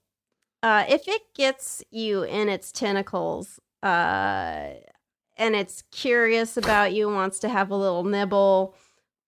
[0.64, 4.70] uh, if it gets you in its tentacles, uh,
[5.36, 8.74] and it's curious about you, wants to have a little nibble,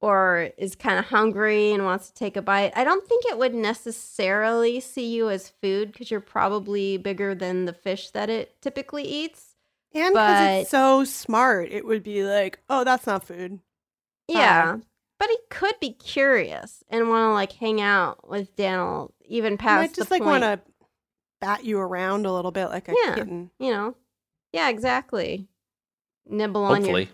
[0.00, 3.38] or is kind of hungry and wants to take a bite, I don't think it
[3.38, 8.60] would necessarily see you as food because you're probably bigger than the fish that it
[8.62, 9.54] typically eats.
[9.92, 13.60] And because it's so smart, it would be like, oh, that's not food.
[14.28, 14.78] Yeah.
[15.18, 19.80] But he could be curious and want to like hang out with Daniel even past
[19.80, 20.60] might just like want to
[21.40, 23.14] bat you around a little bit like a Yeah.
[23.16, 23.50] kitten.
[23.58, 23.94] you know
[24.52, 25.46] yeah exactly
[26.26, 27.06] nibble on your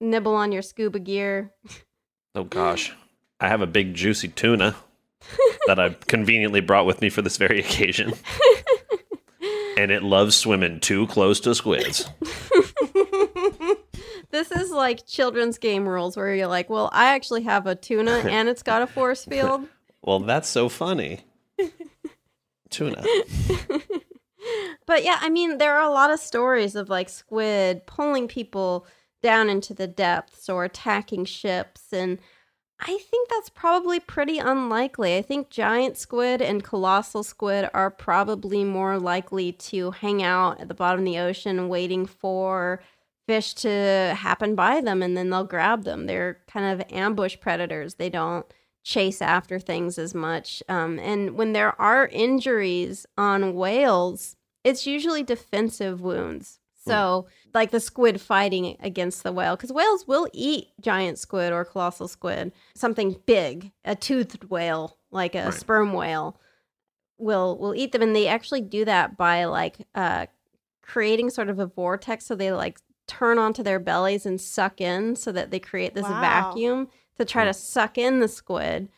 [0.00, 1.52] nibble on your scuba gear
[2.34, 2.92] Oh gosh.
[3.40, 4.76] I have a big juicy tuna
[5.66, 8.12] that I conveniently brought with me for this very occasion.
[9.78, 12.08] and it loves swimming too close to squids.
[14.30, 18.12] this is like children's game rules where you're like well i actually have a tuna
[18.12, 19.66] and it's got a force field
[20.02, 21.20] Well, that's so funny.
[22.70, 23.02] Tuna.
[24.86, 28.86] But yeah i mean there are a lot of stories of like squid pulling people
[29.22, 32.18] down into the depths or attacking ships and
[32.82, 35.16] I think that's probably pretty unlikely.
[35.16, 40.68] I think giant squid and colossal squid are probably more likely to hang out at
[40.68, 42.82] the bottom of the ocean waiting for
[43.26, 46.06] fish to happen by them and then they'll grab them.
[46.06, 47.94] They're kind of ambush predators.
[47.94, 48.46] They don't
[48.82, 50.62] chase after things as much.
[50.66, 56.58] Um, and when there are injuries on whales, it's usually defensive wounds.
[56.82, 61.64] So, like the squid fighting against the whale, because whales will eat giant squid or
[61.64, 65.54] colossal squid, something big, a toothed whale, like a Right.
[65.54, 66.40] sperm whale,
[67.18, 70.26] will will eat them, and they actually do that by like uh,
[70.82, 75.14] creating sort of a vortex, so they like turn onto their bellies and suck in,
[75.16, 76.20] so that they create this Wow.
[76.20, 76.88] vacuum
[77.18, 78.88] to try to suck in the squid.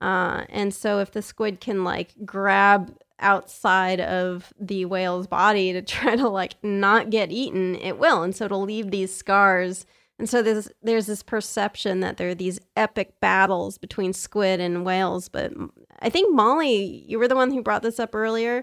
[0.00, 5.82] Uh, and so if the squid can like grab outside of the whale's body to
[5.82, 8.22] try to like not get eaten, it will.
[8.22, 9.86] And so it'll leave these scars.
[10.18, 14.84] And so there's there's this perception that there are these epic battles between squid and
[14.84, 15.28] whales.
[15.28, 15.52] But
[16.00, 18.62] I think Molly, you were the one who brought this up earlier,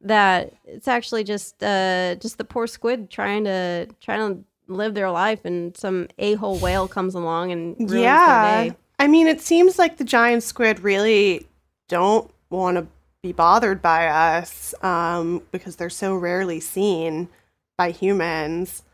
[0.00, 5.10] that it's actually just uh just the poor squid trying to trying to live their
[5.10, 8.54] life and some a-hole whale comes along and ruins yeah.
[8.62, 8.76] their day.
[8.98, 11.46] I mean, it seems like the giant squid really
[11.88, 12.86] don't want to
[13.26, 17.28] be bothered by us um, because they're so rarely seen
[17.76, 18.84] by humans.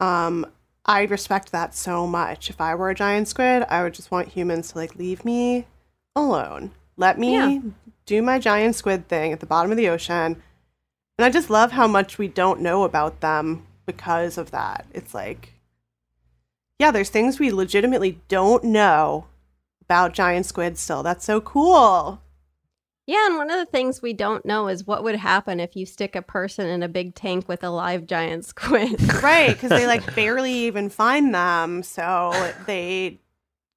[0.00, 0.46] Um,
[0.84, 2.50] I respect that so much.
[2.50, 5.66] If I were a giant squid, I would just want humans to like leave me
[6.14, 6.72] alone.
[6.96, 7.60] Let me Yeah.
[8.06, 10.42] do my giant squid thing at the bottom of the ocean.
[11.18, 14.86] And I just love how much we don't know about them because of that.
[14.92, 15.54] It's like,
[16.78, 19.26] yeah, there's things we legitimately don't know
[19.80, 21.02] about giant squid still.
[21.02, 22.20] That's so cool.
[23.06, 25.86] Yeah, and one of the things we don't know is what would happen if you
[25.86, 29.00] stick a person in a big tank with a live giant squid.
[29.22, 31.84] Right, because they like barely even find them.
[31.84, 33.20] So they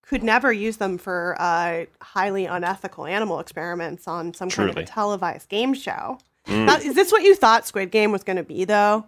[0.02, 4.84] could never use them for uh, highly unethical animal experiments on some kind of a
[4.84, 6.18] televised game show.
[6.48, 6.66] Mm.
[6.66, 9.06] Now, is this what you thought Squid Game was going to be, though?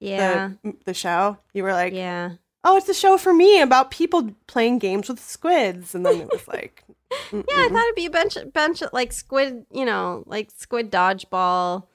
[0.00, 0.50] yeah.
[0.64, 1.38] The, the show?
[1.52, 2.32] You were like, yeah.
[2.64, 5.94] oh, it's a show for me about people playing games with squids.
[5.94, 6.82] And then it was like,
[7.30, 7.74] Mm, yeah, I mm-hmm.
[7.74, 11.86] thought it'd be a bunch of bunch of like squid, you know, like squid dodgeball,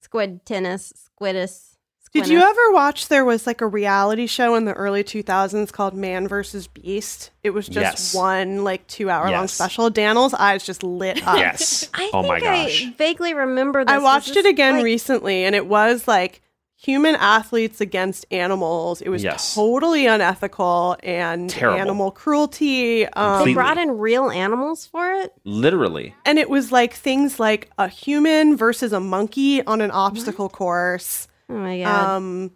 [0.00, 1.74] squid tennis, squidus.
[2.12, 3.08] Did you ever watch?
[3.08, 7.32] There was like a reality show in the early 2000s called Man versus Beast.
[7.42, 8.14] It was just Yes.
[8.14, 9.90] one like two hour long special.
[9.90, 11.36] Daniel's eyes just lit up.
[11.38, 11.90] Yes.
[11.92, 12.84] I oh my think I gosh.
[12.96, 13.92] vaguely remember this.
[13.92, 16.40] I watched this, it again like- recently and it was like
[16.84, 19.00] human athletes against animals.
[19.00, 19.54] It was Yes.
[19.54, 21.80] totally unethical and Terrible.
[21.80, 23.06] animal cruelty.
[23.06, 25.32] Um, They brought in real animals for it.
[25.44, 26.14] Literally.
[26.24, 31.28] and it was like things like a human versus a monkey on an obstacle course.
[31.48, 32.06] Oh my god!
[32.16, 32.50] Um,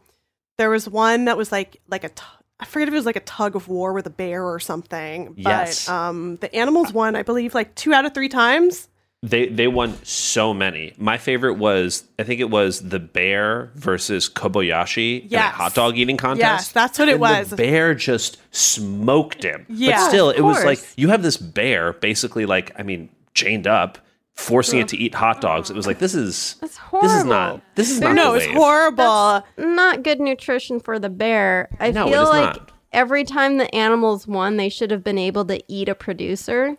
[0.58, 2.08] there was one that was like like a.
[2.08, 2.22] T-
[2.60, 5.34] I forget if it was like a tug of war with a bear or something.
[5.36, 5.88] But Yes.
[5.88, 8.88] um, the animals won, I believe, like two out of three times.
[9.22, 10.94] They they won so many.
[10.96, 15.54] My favorite was I think it was the bear versus Kobayashi in a Yes.
[15.54, 16.40] hot dog eating contest.
[16.40, 17.50] Yes, that's what it And was.
[17.50, 19.66] The bear just smoked him.
[19.68, 23.08] Yeah, but still, of it was like you have this bear basically like I mean
[23.34, 23.98] chained up,
[24.36, 25.68] forcing it to eat hot dogs.
[25.68, 28.54] It was like this is That's this is not this is not no, it's wave.
[28.56, 29.44] horrible.
[29.56, 31.70] Not good nutrition for the bear.
[31.80, 32.70] I No, feel is like not.
[32.92, 36.76] every time the animals won, they should have been able to eat a producer.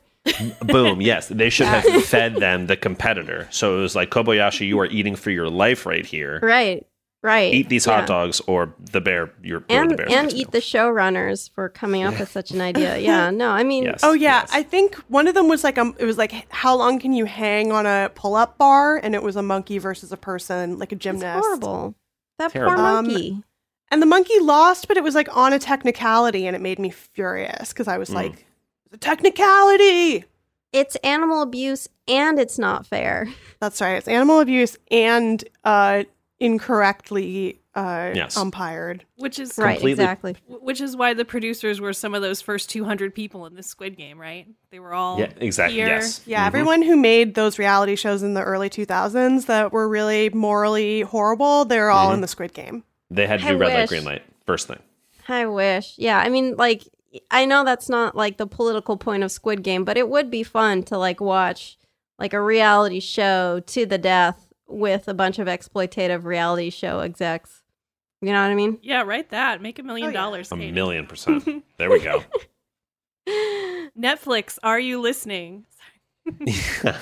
[0.65, 1.01] Boom.
[1.01, 3.47] Yes, they should have fed them the competitor.
[3.51, 6.39] So it was like Kobayashi, you are eating for your life right here.
[6.41, 6.85] Right.
[7.21, 7.53] Right.
[7.53, 7.97] Eat these Yeah.
[7.99, 9.33] hot dogs, or the bear.
[9.43, 12.61] You're, you're And the bear and eat the showrunners for coming up with such an
[12.61, 12.97] idea.
[13.09, 13.29] Yeah.
[13.29, 13.99] No, I mean, Yes.
[14.03, 14.49] Oh yeah, yes.
[14.53, 17.25] I think one of them was like um, it was like how long can you
[17.25, 20.95] hang on a pull-up bar, and it was a monkey versus a person, like a
[20.95, 21.43] it's gymnast.
[21.45, 21.95] horrible.
[22.37, 22.75] That Terrible.
[22.77, 23.43] poor Um, monkey.
[23.91, 26.89] And the monkey lost, but it was like on a technicality, and it made me
[26.89, 28.15] furious because I was Mm.
[28.15, 28.45] like,
[28.91, 30.25] the technicality.
[30.71, 33.27] it's animal abuse and it's not fair.
[33.59, 33.93] That's right.
[33.95, 36.03] It's animal abuse and uh,
[36.39, 38.35] incorrectly uh, Yes.
[38.35, 39.05] umpired.
[39.17, 39.73] Which is Right.
[39.75, 40.35] Completely- Exactly.
[40.47, 43.95] which is why the producers were some of those first 200 people in the Squid
[43.97, 44.47] Game, right?
[44.71, 45.75] They were all Yeah, exactly.
[45.77, 45.87] here.
[45.87, 46.21] Yes.
[46.25, 46.47] Yeah, Mhm.
[46.47, 51.65] everyone who made those reality shows in the early 2000s that were really morally horrible,
[51.65, 52.15] they're all Mhm.
[52.15, 52.83] in the Squid Game.
[53.09, 54.23] They had to I do red light, green light.
[54.45, 54.79] First thing.
[55.27, 55.93] I wish.
[55.97, 56.83] Yeah, I mean, like,
[57.31, 60.43] I know that's not like the political point of Squid Game, but it would be
[60.43, 61.77] fun to like watch
[62.19, 67.63] like a reality show to the death with a bunch of exploitative reality show execs.
[68.21, 68.77] You know what I mean?
[68.81, 69.61] Yeah, write that.
[69.61, 70.13] Make a million Oh, yeah.
[70.21, 70.51] dollars.
[70.51, 70.71] A Katie.
[70.71, 71.63] million percent.
[71.77, 72.23] There we go.
[73.97, 75.65] Netflix, are you listening?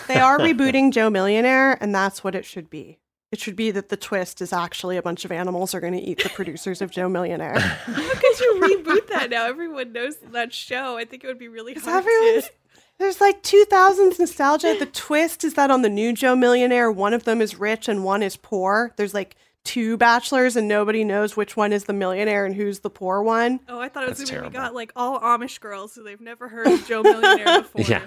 [0.08, 2.98] They are rebooting Joe Millionaire, and that's what it should be.
[3.32, 6.00] It should be that the twist is actually a bunch of animals are going to
[6.00, 7.60] eat the producers of Joe Millionaire.
[7.60, 9.46] How could you reboot that now?
[9.48, 10.98] Everyone knows that show.
[10.98, 12.52] I think it would be really hard everyone's- to.
[13.00, 14.76] There's like 2000s nostalgia.
[14.80, 18.04] The twist is that on the new Joe Millionaire, one of them is rich and
[18.04, 18.92] one is poor.
[18.98, 22.90] There's like two bachelors, and nobody knows which one is the millionaire and who's the
[22.90, 23.60] poor one.
[23.68, 24.70] Oh, I thought it was That's going to be terrible.
[24.70, 27.82] got like all Amish girls who they've never heard of Joe Millionaire before.
[27.86, 28.06] yeah.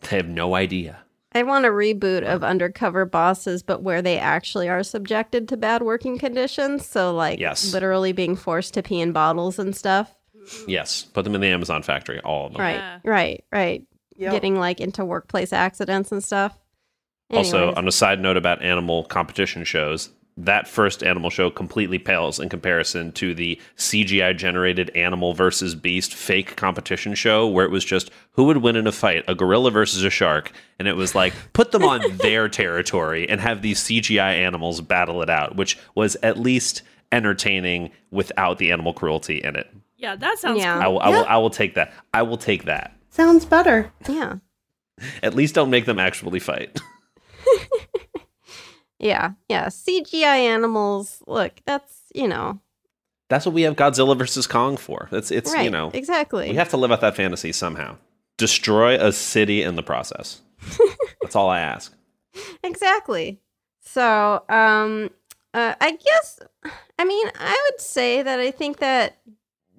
[0.00, 1.03] They have no idea.
[1.34, 5.82] I want a reboot of Undercover Bosses, but where they actually are subjected to bad
[5.82, 6.86] working conditions.
[6.86, 7.72] So, like, Yes.
[7.72, 10.14] literally being forced to pee in bottles and stuff.
[10.68, 11.02] Yes.
[11.02, 12.20] Put them in the Amazon factory.
[12.20, 12.60] All of them.
[12.60, 12.98] Right, Yeah.
[13.04, 13.82] right, right.
[14.16, 14.30] Yep.
[14.32, 16.56] Getting like into workplace accidents and stuff.
[17.30, 22.40] Also, on a side note about animal competition shows, that first animal show completely pales
[22.40, 27.84] in comparison to the CGI generated animal versus beast fake competition show where it was
[27.84, 31.14] just who would win in a fight, a gorilla versus a shark, and it was
[31.14, 35.78] like put them on their territory and have these CGI animals battle it out, which
[35.94, 36.82] was at least
[37.12, 39.70] entertaining without the animal cruelty in it.
[39.96, 40.78] Yeah, that sounds Yeah.
[40.78, 41.92] I will, I will I will take that.
[42.12, 42.96] I will take that.
[43.10, 43.92] Sounds better.
[44.08, 44.36] Yeah.
[45.22, 46.78] At least don't make them actually fight.
[49.04, 49.32] Yeah.
[49.48, 49.66] Yeah.
[49.66, 51.22] CGI animals.
[51.26, 52.60] Look, that's, you know,
[53.28, 55.08] That's what we have Godzilla versus Kong for.
[55.12, 55.64] That's it's right.
[55.64, 56.48] you know Exactly.
[56.48, 57.96] we have to live out that fantasy somehow.
[58.38, 60.40] Destroy a city in the process.
[61.22, 61.94] That's all I ask.
[62.62, 63.40] Exactly.
[63.82, 65.10] So, um,
[65.52, 66.40] uh, I guess,
[66.98, 69.18] I mean, I would say that I think that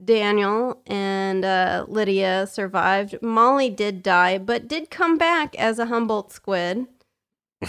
[0.04, 3.18] Daniel and uh, Lydia survived.
[3.22, 6.86] Molly did die, but did come back as a Humboldt squid.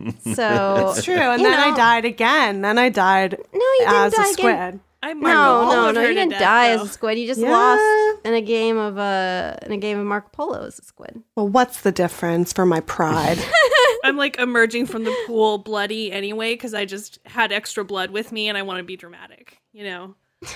[0.34, 1.14] so, It's true.
[1.16, 2.60] And you then I died again.
[2.62, 4.32] Then I died no, you didn't as die a again.
[4.34, 4.80] squid.
[5.00, 6.82] I marked No, no, no, you didn't death, die though.
[6.82, 7.18] as a squid.
[7.18, 7.50] You just Yeah.
[7.52, 11.22] lost in a game of uh in a game of Marco Polo as a squid.
[11.36, 13.38] Well, what's the difference for my pride?
[14.04, 18.32] I'm like emerging from the pool bloody anyway because I just had extra blood with
[18.32, 20.14] me and I want to be dramatic, you know.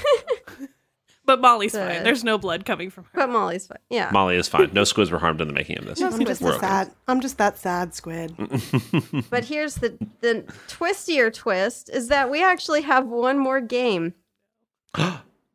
[1.24, 2.02] but Molly's The- fine.
[2.04, 3.10] There's no blood coming from her.
[3.14, 3.78] But Molly's fine.
[3.90, 4.10] Yeah.
[4.12, 4.70] Molly is fine.
[4.72, 6.00] No squids were harmed in the making of this.
[6.00, 6.60] I'm just We're okay.
[6.60, 6.90] sad.
[7.08, 8.34] I'm just that sad squid.
[9.30, 14.14] But here's the the twistier twist is that we actually have one more game.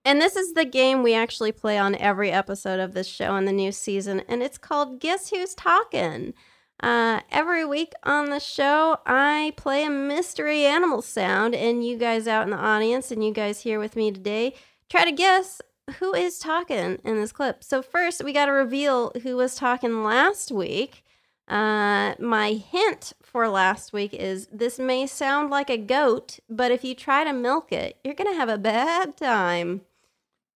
[0.05, 3.45] and this is the game we actually play on every episode of this show in
[3.45, 6.33] the new season, and it's called Guess Who's Talking.
[6.81, 12.27] Uh, every week on the show, I play a mystery animal sound, and you guys
[12.27, 14.53] out in the audience and you guys here with me today
[14.89, 15.61] try to guess
[15.99, 17.63] who is talking in this clip.
[17.63, 21.03] So, first, we got to reveal who was talking last week.
[21.47, 26.83] Uh, my hint for last week is this may sound like a goat, but if
[26.83, 29.81] you try to milk it, you're going to have a bad time.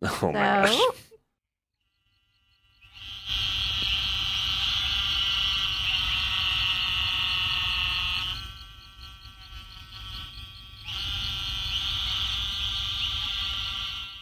[0.03, 0.79] Oh my gosh.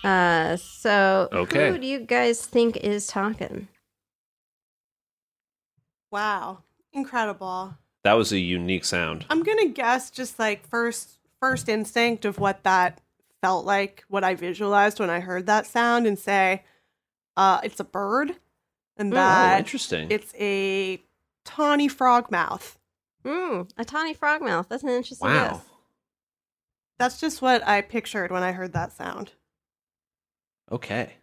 [0.04, 1.70] Uh, so Okay.
[1.72, 3.68] who do you guys think is talking?
[6.12, 6.64] Wow,
[6.94, 7.76] incredible.
[8.04, 9.26] That was a unique sound.
[9.30, 13.00] I'm gonna guess just like first first instinct of what that
[13.42, 16.64] felt like, what I visualized when I heard that sound, and say,
[17.38, 18.36] uh, it's a bird,
[18.98, 19.16] and Mm.
[19.16, 20.08] Oh, that interesting.
[20.10, 21.02] it's a
[21.46, 22.78] tawny frog mouth.
[23.24, 24.68] Mm, a tawny frogmouth.
[24.70, 25.48] That's an interesting Wow.
[25.50, 25.66] guess.
[26.98, 29.34] That's just what I pictured when I heard that sound.
[30.72, 31.14] Okay.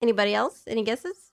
[0.00, 0.62] Anybody else?
[0.66, 1.32] Any guesses?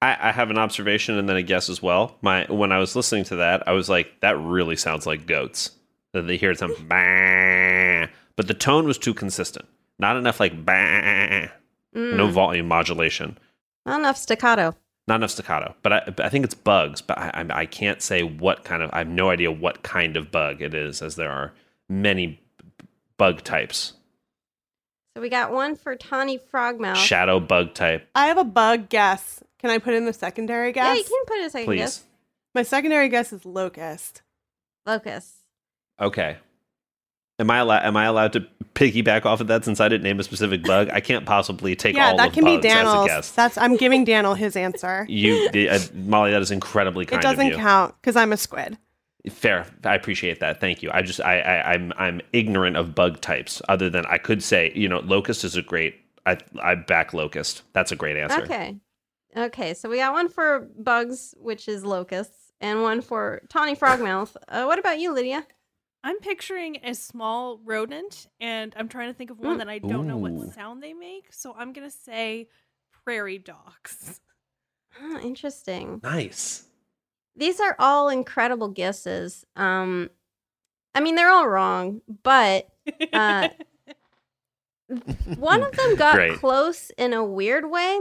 [0.00, 2.16] I, I have an observation and then a guess as well.
[2.22, 5.70] My when I was listening to that, I was like, that really sounds like goats.
[6.12, 9.66] That they hear some bah, but the tone was too consistent.
[9.98, 11.48] Not enough like bah,
[11.94, 13.38] no Mm, volume modulation.
[13.86, 14.74] not enough staccato.
[15.06, 15.74] Not enough staccato.
[15.82, 17.00] But I, I think it's bugs.
[17.02, 18.90] But I, I I can't say what kind of.
[18.92, 21.52] I have no idea what kind of bug it is, as there are
[21.88, 22.40] many
[23.18, 23.92] bug types.
[25.16, 26.96] So we got one for tawny frogmouth.
[26.96, 28.08] Shadow bug type.
[28.14, 29.42] I have a bug guess.
[29.58, 30.86] Can I put in the secondary guess?
[30.86, 31.78] Yeah, you can put it a second Please.
[31.78, 32.04] guess.
[32.54, 34.22] My secondary guess is locust.
[34.86, 35.34] Locust.
[36.00, 36.38] Okay.
[37.38, 37.84] Am I allowed?
[37.84, 40.88] Am I allowed to piggyback off of that since I didn't name a specific bug?
[40.92, 43.06] I can't possibly take yeah, all that of can be bugs as a Daniel's.
[43.06, 43.30] guess.
[43.32, 45.06] That's I'm giving Daniel his answer.
[45.08, 47.22] You, the- uh, Molly, that is incredibly kind.
[47.22, 48.78] it doesn't count because I'm a squid.
[49.30, 49.66] Fair.
[49.84, 50.60] I appreciate that.
[50.60, 50.90] Thank you.
[50.92, 53.62] I just, I, I, I'm, I'm ignorant of bug types.
[53.68, 55.94] Other than I could say, you know, locust is a great.
[56.26, 57.62] I, I back locust.
[57.72, 58.42] That's a great answer.
[58.42, 58.76] Okay.
[59.36, 64.36] Okay, so we got one for bugs, which is locusts, and one for tawny frogmouth.
[64.48, 65.46] Uh, what about you, Lydia?
[66.04, 69.58] I'm picturing a small rodent, and I'm trying to think of one Mm.
[69.58, 71.32] that I don't know what sound they make.
[71.32, 72.48] So I'm gonna say
[73.04, 74.20] prairie dogs.
[75.00, 76.00] Oh, interesting.
[76.02, 76.64] Nice.
[77.36, 79.44] These are all incredible guesses.
[79.56, 80.10] Um,
[80.94, 82.68] I mean, they're all wrong, but
[83.12, 83.48] Uh,
[85.36, 86.38] one of them got Great.
[86.38, 87.98] close in a weird way,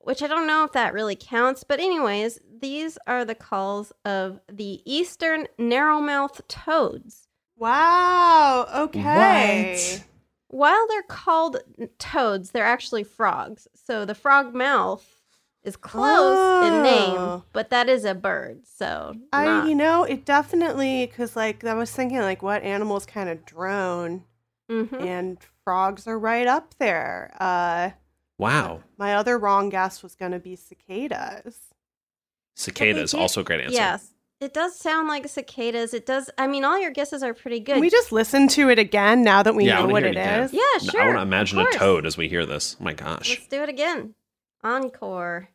[0.00, 1.64] which I don't know if that really counts.
[1.64, 7.28] But, anyways, these are the calls of the eastern narrowmouth toads.
[7.56, 8.66] Wow.
[8.74, 9.72] Okay.
[9.72, 10.04] What?
[10.48, 11.56] While they're called
[11.98, 13.66] toads, they're actually frogs.
[13.74, 15.04] So the frog mouth
[15.64, 17.44] is close in name, Oh.
[17.52, 18.62] but that is a bird.
[18.66, 23.06] So I, not- you know, it definitely because like I was thinking like what animals
[23.06, 24.24] kind of drone,
[24.70, 25.00] Mhm.
[25.02, 27.34] and frogs are right up there.
[27.40, 27.90] Uh,
[28.38, 28.82] Wow.
[28.98, 31.58] my other wrong guess was gonna be cicadas.
[32.56, 33.74] Cicadas Okay, also a great answer.
[33.74, 34.10] Yes.
[34.40, 35.94] It does sound like cicadas.
[35.94, 36.28] It does.
[36.36, 37.74] I mean, all your guesses are pretty good.
[37.74, 40.16] Can we just listen to it again now that we yeah, know what hear it
[40.16, 40.42] again.
[40.42, 40.52] is?
[40.52, 41.00] Yeah, sure.
[41.00, 42.76] I want to imagine a toad as we hear this.
[42.78, 43.30] Oh my gosh.
[43.30, 44.14] Let's do it again.
[44.62, 45.48] Encore.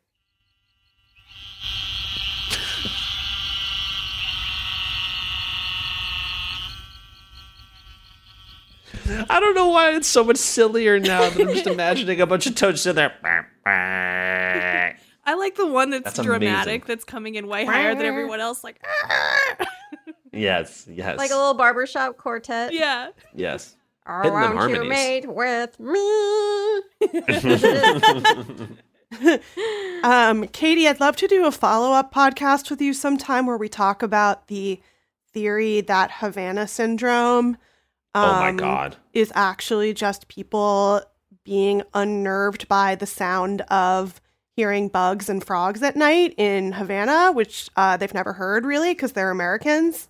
[9.29, 12.45] I don't know why it's so much sillier now that I'm just imagining a bunch
[12.47, 13.13] of toads in there.
[13.65, 14.95] I
[15.35, 16.83] like the one that's, That's dramatic, amazing.
[16.87, 18.63] that's coming in way higher than everyone else.
[18.63, 18.83] Like,
[20.33, 21.17] yes, yes.
[21.17, 22.73] Like a little barbershop quartet.
[22.73, 23.09] yeah.
[23.35, 23.75] yes.
[24.05, 24.89] I Hidden in want you harmonies.
[24.89, 26.81] mate with me.
[30.03, 33.67] Um, Katie, I'd love to do a follow up podcast with you sometime where we
[33.67, 34.79] talk about the
[35.33, 37.57] theory that Havana syndrome
[38.15, 38.97] oh my um, god.
[39.13, 41.01] is actually just people
[41.43, 44.21] being unnerved by the sound of
[44.55, 49.13] hearing bugs and frogs at night in Havana, which uh, they've never heard really because
[49.13, 50.09] they're Americans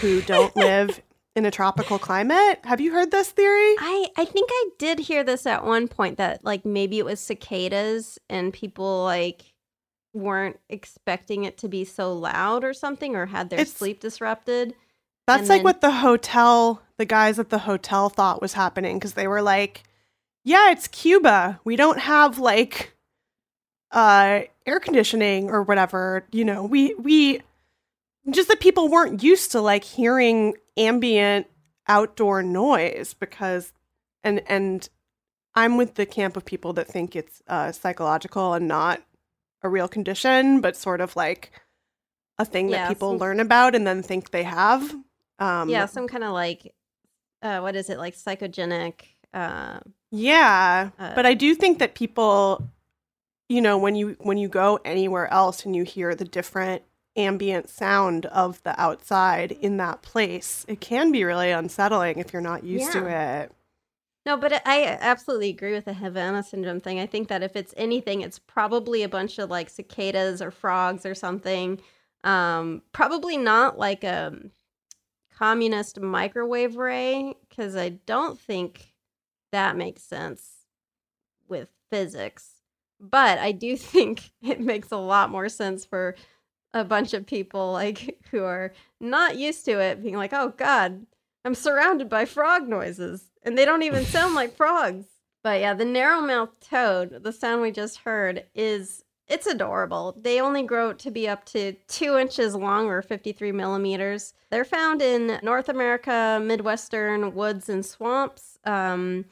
[0.00, 1.00] who don't live
[1.34, 2.60] in a tropical climate.
[2.64, 3.74] Have you heard this theory?
[3.78, 7.20] I, I think I did hear this at one point that like maybe it was
[7.20, 9.54] cicadas and people like
[10.12, 14.74] weren't expecting it to be so loud or something or had their It's- sleep disrupted.
[15.26, 18.98] That's And like then- what the hotel, the guys at the hotel thought was happening
[18.98, 19.82] because they were like,
[20.44, 21.60] yeah, it's Cuba.
[21.64, 22.94] We don't have like
[23.92, 26.24] uh air conditioning or whatever.
[26.32, 27.42] You know, we we
[28.30, 31.46] just that people weren't used to like hearing ambient
[31.88, 33.72] outdoor noise because
[34.22, 34.88] and and
[35.54, 39.02] I'm with the camp of people that think it's uh psychological and not
[39.62, 41.50] a real condition, but sort of like
[42.38, 44.94] a thing Yeah, that people learn about and then think they have.
[45.40, 46.74] Um, yeah, some kind of like
[47.42, 47.98] uh what is it?
[47.98, 48.94] Like psychogenic
[49.32, 49.80] uh
[50.10, 52.68] Yeah, Uh, but I do think that people,
[53.48, 56.82] you know, when you when you go anywhere else and you hear the different
[57.16, 62.42] ambient sound of the outside in that place, it can be really unsettling if you're
[62.42, 63.52] not used to it.
[64.26, 67.00] No, but I- I absolutely agree with the Havana syndrome thing.
[67.00, 71.06] I think that if it's anything, it's probably a bunch of like cicadas or frogs
[71.06, 71.80] or something.
[72.22, 74.38] Um, probably not like a
[75.40, 78.92] communist microwave ray, because I don't think
[79.52, 80.66] that makes sense
[81.48, 82.50] with physics.
[83.00, 86.14] But I do think it makes a lot more sense for
[86.72, 91.06] a bunch of people like who are not used to it being like, "Oh God,
[91.44, 95.06] I'm surrounded by frog noises, and they don't even sound like frogs."
[95.42, 100.16] But yeah, the narrow-mouthed toad, the sound we just heard, is it's adorable.
[100.20, 104.34] They only grow to be up to two inches long or 53 millimeters.
[104.50, 108.58] They're found in North America, Midwestern woods and swamps.
[108.64, 109.26] Um,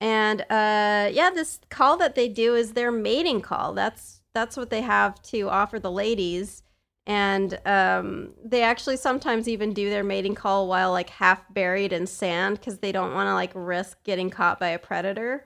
[0.00, 3.74] and uh, yeah, this call that they do is their mating call.
[3.74, 6.62] That's that's what they have to offer the ladies.
[7.06, 12.06] And um, they actually sometimes even do their mating call while like half buried in
[12.06, 15.44] sand because they don't want to like risk getting caught by a predator.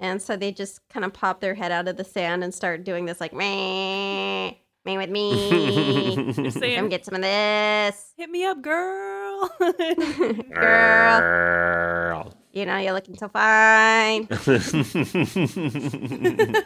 [0.00, 2.84] And so they just kind of pop their head out of the sand and start
[2.84, 4.52] doing this like meh,
[4.86, 6.32] me with me.
[6.42, 9.50] Just saying, Come get some of this, hit me up, girl.
[9.58, 10.34] girl.
[11.20, 12.34] Girl.
[12.52, 14.26] You know you're looking so fine.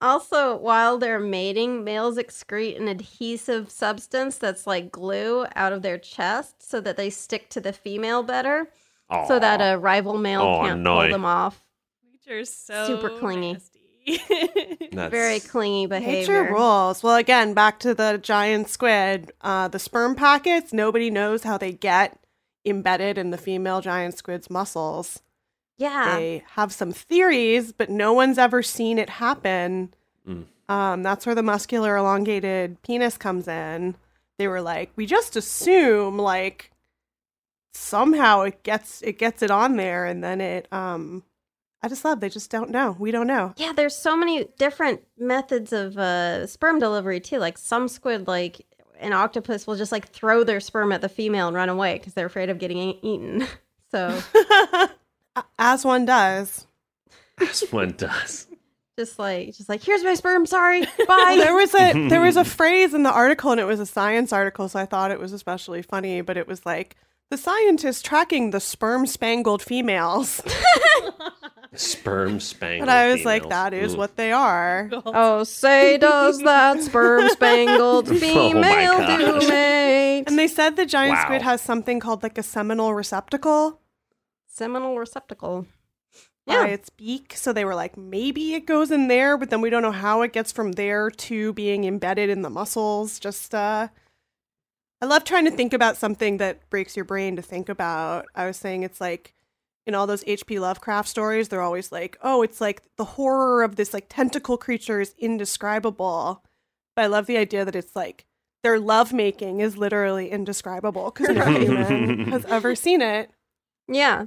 [0.00, 5.96] Also, while they're mating, males excrete an adhesive substance that's like glue out of their
[5.96, 8.68] chest so that they stick to the female better,
[9.28, 10.98] so that a rival male Oh, can't no.
[10.98, 11.60] pull them off.
[12.26, 13.52] Nature's so Super clingy.
[13.54, 13.78] nasty.
[14.92, 16.42] That's- Very clingy behavior.
[16.44, 17.02] Nature rules.
[17.02, 19.32] Well, again, back to the giant squid.
[19.40, 22.18] Uh, the sperm packets, nobody knows how they get
[22.64, 25.22] embedded in the female giant squid's muscles.
[25.78, 26.16] Yeah.
[26.16, 29.94] They have some theories, but no one's ever seen it happen.
[30.28, 30.44] Mm.
[30.68, 33.96] Um, that's where the muscular elongated penis comes in.
[34.38, 36.70] They were like, we just assume like
[37.74, 40.68] somehow it gets it gets it on there, and then it.
[40.72, 41.22] Um,
[41.82, 42.96] I just love they just don't know.
[42.98, 43.54] We don't know.
[43.56, 47.38] Yeah, there's so many different methods of uh, sperm delivery too.
[47.38, 48.66] Like some squid, like
[49.00, 52.14] an octopus, will just like throw their sperm at the female and run away because
[52.14, 53.46] they're afraid of getting eaten.
[53.92, 54.22] So
[55.58, 56.66] As one does.
[57.38, 58.46] As one does.
[58.98, 60.46] just like, just like, here's my sperm.
[60.46, 61.34] Sorry, bye.
[61.36, 64.32] there was a there was a phrase in the article, and it was a science
[64.32, 66.20] article, so I thought it was especially funny.
[66.22, 66.96] But it was like
[67.32, 70.42] the scientist tracking the sperm spangled females,
[71.74, 72.82] Sperm spangled.
[72.82, 73.96] and I was like, that is Ooh.
[73.96, 74.90] what they are.
[75.06, 79.42] oh, say does that sperm spangled female gosh.
[79.42, 80.24] do mate?
[80.26, 81.22] And they said the giant Wow.
[81.24, 83.80] squid has something called like a seminal receptacle
[84.46, 85.64] Seminal receptacle.
[86.46, 86.64] by Yeah.
[86.66, 87.32] its beak.
[87.34, 90.20] So they were like, maybe it goes in there, but then we don't know how
[90.20, 93.18] it gets from there to being embedded in the muscles.
[93.18, 93.88] Just uh,
[95.02, 98.26] I love trying to think about something that breaks your brain to think about.
[98.36, 99.34] I was saying it's like
[99.84, 100.60] in all those H.P.
[100.60, 105.00] Lovecraft stories, they're always like, oh, it's like the horror of this like tentacle creature
[105.00, 106.44] is indescribable.
[106.94, 108.26] But I love the idea that it's like
[108.62, 113.28] their lovemaking is literally indescribable because no human has ever seen it.
[113.88, 114.26] Yeah.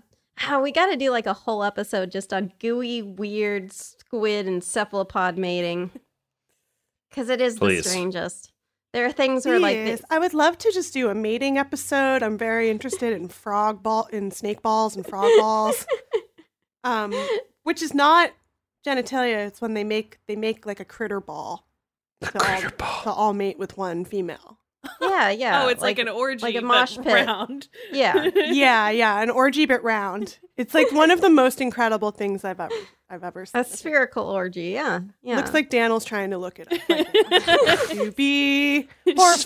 [0.50, 4.62] Oh, we got to do like a whole episode just on gooey, weird squid and
[4.62, 5.92] cephalopod mating.
[7.10, 7.84] Because it is Please.
[7.84, 8.52] the strangest.
[8.96, 10.02] There are things where, like, this.
[10.10, 12.24] I would love to just do a mating episode.
[12.24, 15.86] I'm very interested in frog ball, in snake balls and frog balls,
[16.86, 17.14] um,
[17.64, 18.32] which is not
[18.88, 19.48] genitalia.
[19.48, 21.68] It's when they make they make like a critter ball.
[22.22, 23.04] A critter ball.
[23.04, 24.60] To all mate with one female.
[25.02, 25.64] Yeah, yeah.
[25.64, 27.06] oh, it's like, an orgy, like a mosh pit.
[27.28, 27.68] round.
[27.92, 28.30] Yeah.
[28.36, 30.38] yeah, yeah, an orgy but round.
[30.58, 32.74] It's like one of the most incredible things I've ever
[33.10, 33.62] I've ever seen.
[33.62, 34.70] A spherical orgy.
[34.70, 35.02] Yeah.
[35.22, 35.36] Yeah.
[35.38, 36.80] Looks like Daniel's trying to look it up.
[36.90, 39.38] Right to be horrified.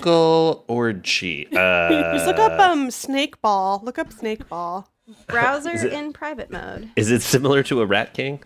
[0.00, 1.46] Spherical orgy.
[1.52, 3.80] Uh, Just look up um snake ball.
[3.84, 4.90] Look up snake ball.
[5.28, 6.90] browser it- in private mode.
[6.96, 8.42] Is it similar to a rat king?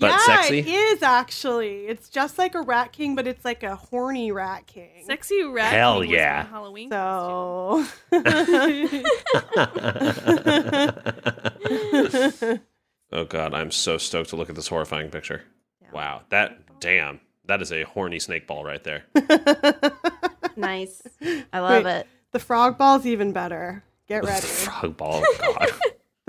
[0.00, 0.58] But yeah, sexy?
[0.60, 1.86] it is actually.
[1.86, 5.04] It's just like a rat king, but it's like a horny rat king.
[5.04, 5.72] Sexy rat.
[5.72, 6.44] Hell king was yeah.
[6.44, 6.90] my Halloween.
[6.90, 7.84] So
[13.12, 15.42] oh god, I'm so stoked to look at this horrifying picture.
[15.92, 19.04] Wow, that damn, that is a horny snake ball right there.
[20.56, 21.02] Nice.
[21.52, 22.00] I love Wait.
[22.00, 22.06] it.
[22.32, 23.82] the frog ball's even better.
[24.08, 24.46] Get ready.
[24.46, 25.22] Frog ball.
[25.24, 25.70] oh, God.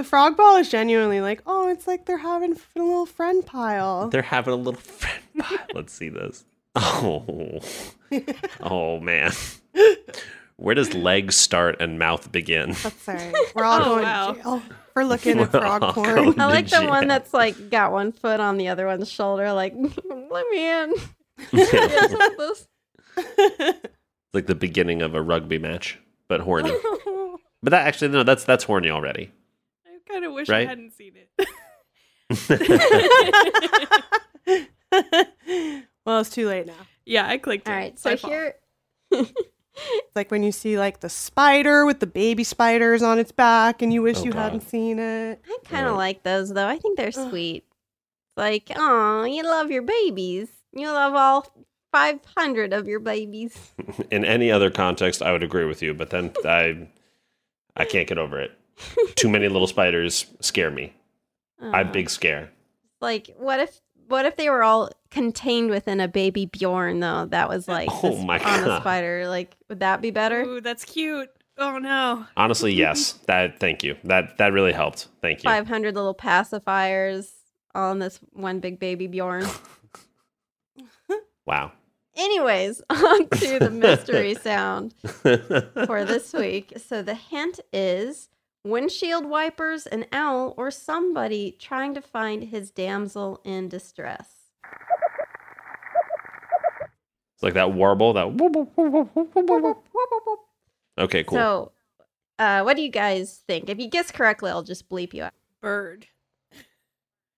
[0.02, 4.10] The frog ball is genuinely like, oh, it's like they're having a little friend pile.
[4.10, 5.60] They're having a little friend pile.
[5.76, 6.44] Let's see this.
[6.76, 7.60] Oh,
[8.62, 9.32] oh man.
[10.58, 12.72] Where does legs start and mouth begin?
[12.82, 13.32] That's sorry.
[13.54, 14.32] We're all Oh, going wow.
[14.34, 14.64] to jail
[14.94, 16.40] for looking at We're frog all porn.
[16.40, 19.54] I like the to one that's like got one foot on the other one's shoulder,
[19.54, 19.76] like,
[20.32, 20.94] let me in.
[24.34, 26.72] Like the beginning of a rugby match, but horny.
[27.62, 29.32] But that actually no, that's that's horny already.
[30.12, 30.68] I kind of wish Right?
[30.68, 31.30] I hadn't seen it.
[36.06, 36.74] well, it's too late now.
[37.06, 37.72] yeah, I clicked it.
[37.72, 37.98] All right.
[37.98, 38.56] So my here,
[40.16, 43.94] like when you see like the spider with the baby spiders on its back and
[43.94, 44.40] you wish Oh, you God.
[44.40, 45.42] hadn't seen it.
[45.46, 45.98] I kind of Right.
[45.98, 46.68] like those though.
[46.68, 47.66] I think they're sweet.
[48.38, 50.48] Like, oh, you love your babies.
[50.74, 51.46] You love all
[51.92, 53.74] 500 of your babies.
[54.10, 56.88] In any other context, I would agree with you, but then I
[57.76, 58.58] I can't get over it.
[59.16, 60.94] Too many little spiders scare me.
[61.62, 61.92] I'm oh.
[61.92, 62.52] big scare.
[63.00, 67.26] Like, what if what if they were all contained within a baby Bjorn though?
[67.26, 68.82] That was like Oh my on a God.
[68.82, 69.28] spider.
[69.28, 70.42] Like, would that be better?
[70.42, 71.30] Ooh, that's cute.
[71.58, 72.26] Oh no.
[72.36, 73.14] Honestly, yes.
[73.28, 73.96] That thank you.
[74.04, 75.08] That that really helped.
[75.22, 75.50] Thank you.
[75.50, 77.32] 500 little pacifiers
[77.74, 79.46] on this one big baby Bjorn.
[81.46, 81.72] Wow.
[82.16, 86.74] Anyways, on to the mystery sound for this week.
[86.78, 88.30] So the hint is
[88.64, 94.30] windshield wipers, an owl, or somebody trying to find his damsel in distress.
[97.36, 100.40] It's like that warble, that whoop, whoop, whoop, whoop, whoop, whoop, whoop.
[101.00, 101.38] Okay, cool.
[101.38, 101.72] So,
[102.38, 103.70] uh, what do you guys think?
[103.70, 105.34] If you guess correctly, I'll just bleep you out.
[105.62, 106.06] Bird.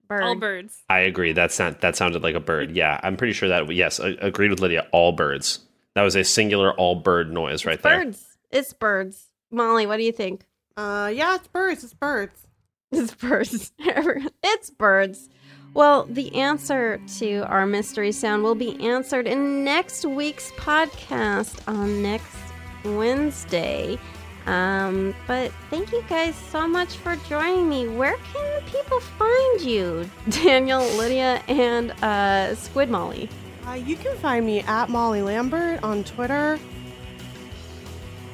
[0.08, 0.24] Bird.
[0.24, 0.84] All birds.
[0.90, 1.32] I agree.
[1.32, 2.72] That sound, that sounded like a bird.
[2.76, 4.88] Yeah, I'm pretty sure that yes, I agreed with Lydia.
[4.91, 5.60] All birds.
[5.95, 8.04] That was a singular all bird noise right there.
[8.04, 8.38] Birds.
[8.52, 9.28] It's birds.
[9.52, 10.45] Molly, what do you think?
[10.76, 11.84] Uh, yeah, it's birds.
[11.84, 12.48] It's birds.
[12.91, 13.72] It's birds.
[14.44, 15.30] it's birds.
[15.74, 22.02] Well, the answer to our mystery sound will be answered in next week's podcast on
[22.04, 22.38] next
[22.84, 23.98] Wednesday.
[24.45, 27.88] Um, but thank you guys so much for joining me.
[27.88, 33.30] Where can people find you, Daniel, Lydia, and uh, Squid Molly?
[33.66, 36.60] Uh, you can find me at Molly Lambert on Twitter.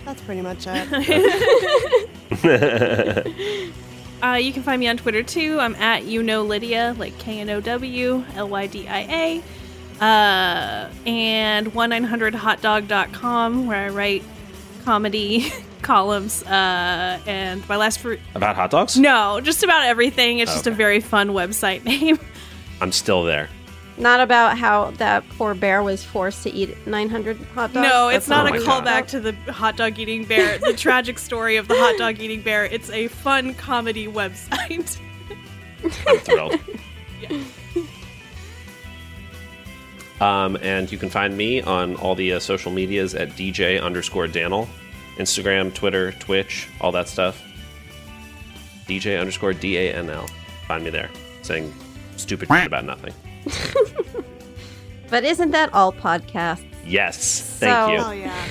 [0.09, 0.89] That's pretty much it.
[4.21, 5.57] Uh, you can find me on Twitter too.
[5.61, 9.41] I'm at you know Lydia, like K N O W L Y D I A.
[10.03, 14.23] Uh, and 1-900hotdog.com where I write
[14.83, 15.53] comedy
[15.83, 16.43] columns.
[16.43, 18.19] Uh, and my last fruit.
[18.35, 18.97] About hot dogs?
[18.97, 20.39] No, just about everything.
[20.39, 22.19] It's just a very fun website name.
[22.81, 23.47] I'm still there.
[23.99, 27.87] Not about how that poor bear was forced to eat 900 hot dogs.
[27.87, 31.57] No, it's That's not a callback to the hot dog eating bear, the tragic story
[31.57, 32.63] of the hot dog eating bear.
[32.63, 34.97] It's a fun comedy website.
[35.83, 36.59] I'm thrilled.
[40.21, 44.27] Um, and you can find me on all the uh, social medias at DJ underscore
[44.27, 44.67] Daniel,
[45.15, 47.41] Instagram, Twitter, Twitch, all that stuff.
[48.85, 50.27] DJ underscore D A N L.
[50.67, 51.09] Find me there,
[51.41, 51.73] saying
[52.17, 53.13] stupid shit about nothing.
[55.09, 56.63] But isn't that all podcasts?
[56.85, 57.97] Yes, thank So- you.
[57.99, 58.45] Oh yeah.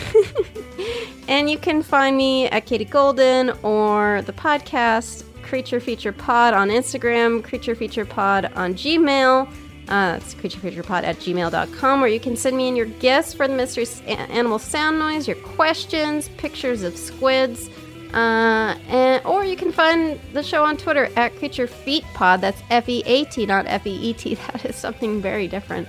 [1.29, 6.69] And you can find me at Katie Golden or the podcast Creature Feature Pod on
[6.71, 9.47] Instagram, Creature Feature Pod on Gmail.
[9.47, 13.55] Uh, that's creaturefeaturepod at gmail.com, where you can send me in your gifts for the
[13.55, 17.69] Mystery S- Animal Sound Noise, your questions, pictures of squids,
[18.15, 22.41] uh, and or you can find the show on Twitter at Creature Feat Pod.
[22.41, 24.35] That's F E A T, not F E E T.
[24.53, 25.89] That is something very different.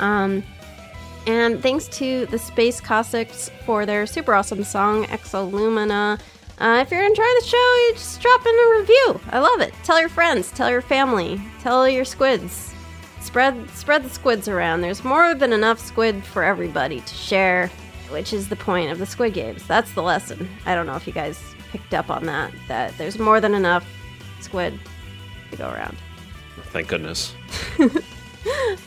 [0.00, 0.42] Um,
[1.26, 6.18] and thanks to the Space Cossacks for their super awesome song Exolumina.
[6.58, 9.20] Uh, if you're enjoying the show, just drop in a review.
[9.30, 9.72] I love it.
[9.82, 12.74] Tell your friends, tell your family, tell your squids.
[13.20, 14.80] Spread spread the squids around.
[14.80, 17.68] There's more than enough squid for everybody to share,
[18.08, 19.66] which is the point of the Squid Games.
[19.66, 20.48] That's the lesson.
[20.66, 22.52] I don't know if you guys picked up on that.
[22.68, 23.86] That there's more than enough
[24.40, 24.78] squid
[25.50, 25.96] to go around.
[26.72, 27.34] Thank goodness.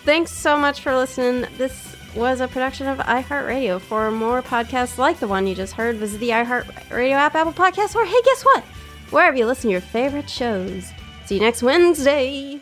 [0.05, 1.47] Thanks so much for listening.
[1.57, 3.81] This was a production of iHeartRadio.
[3.81, 7.95] For more podcasts like the one you just heard, visit the iHeartRadio app, Apple Podcasts,
[7.95, 8.63] or hey, guess what?
[9.09, 10.91] Wherever you listen to your favorite shows.
[11.25, 12.61] See you next Wednesday.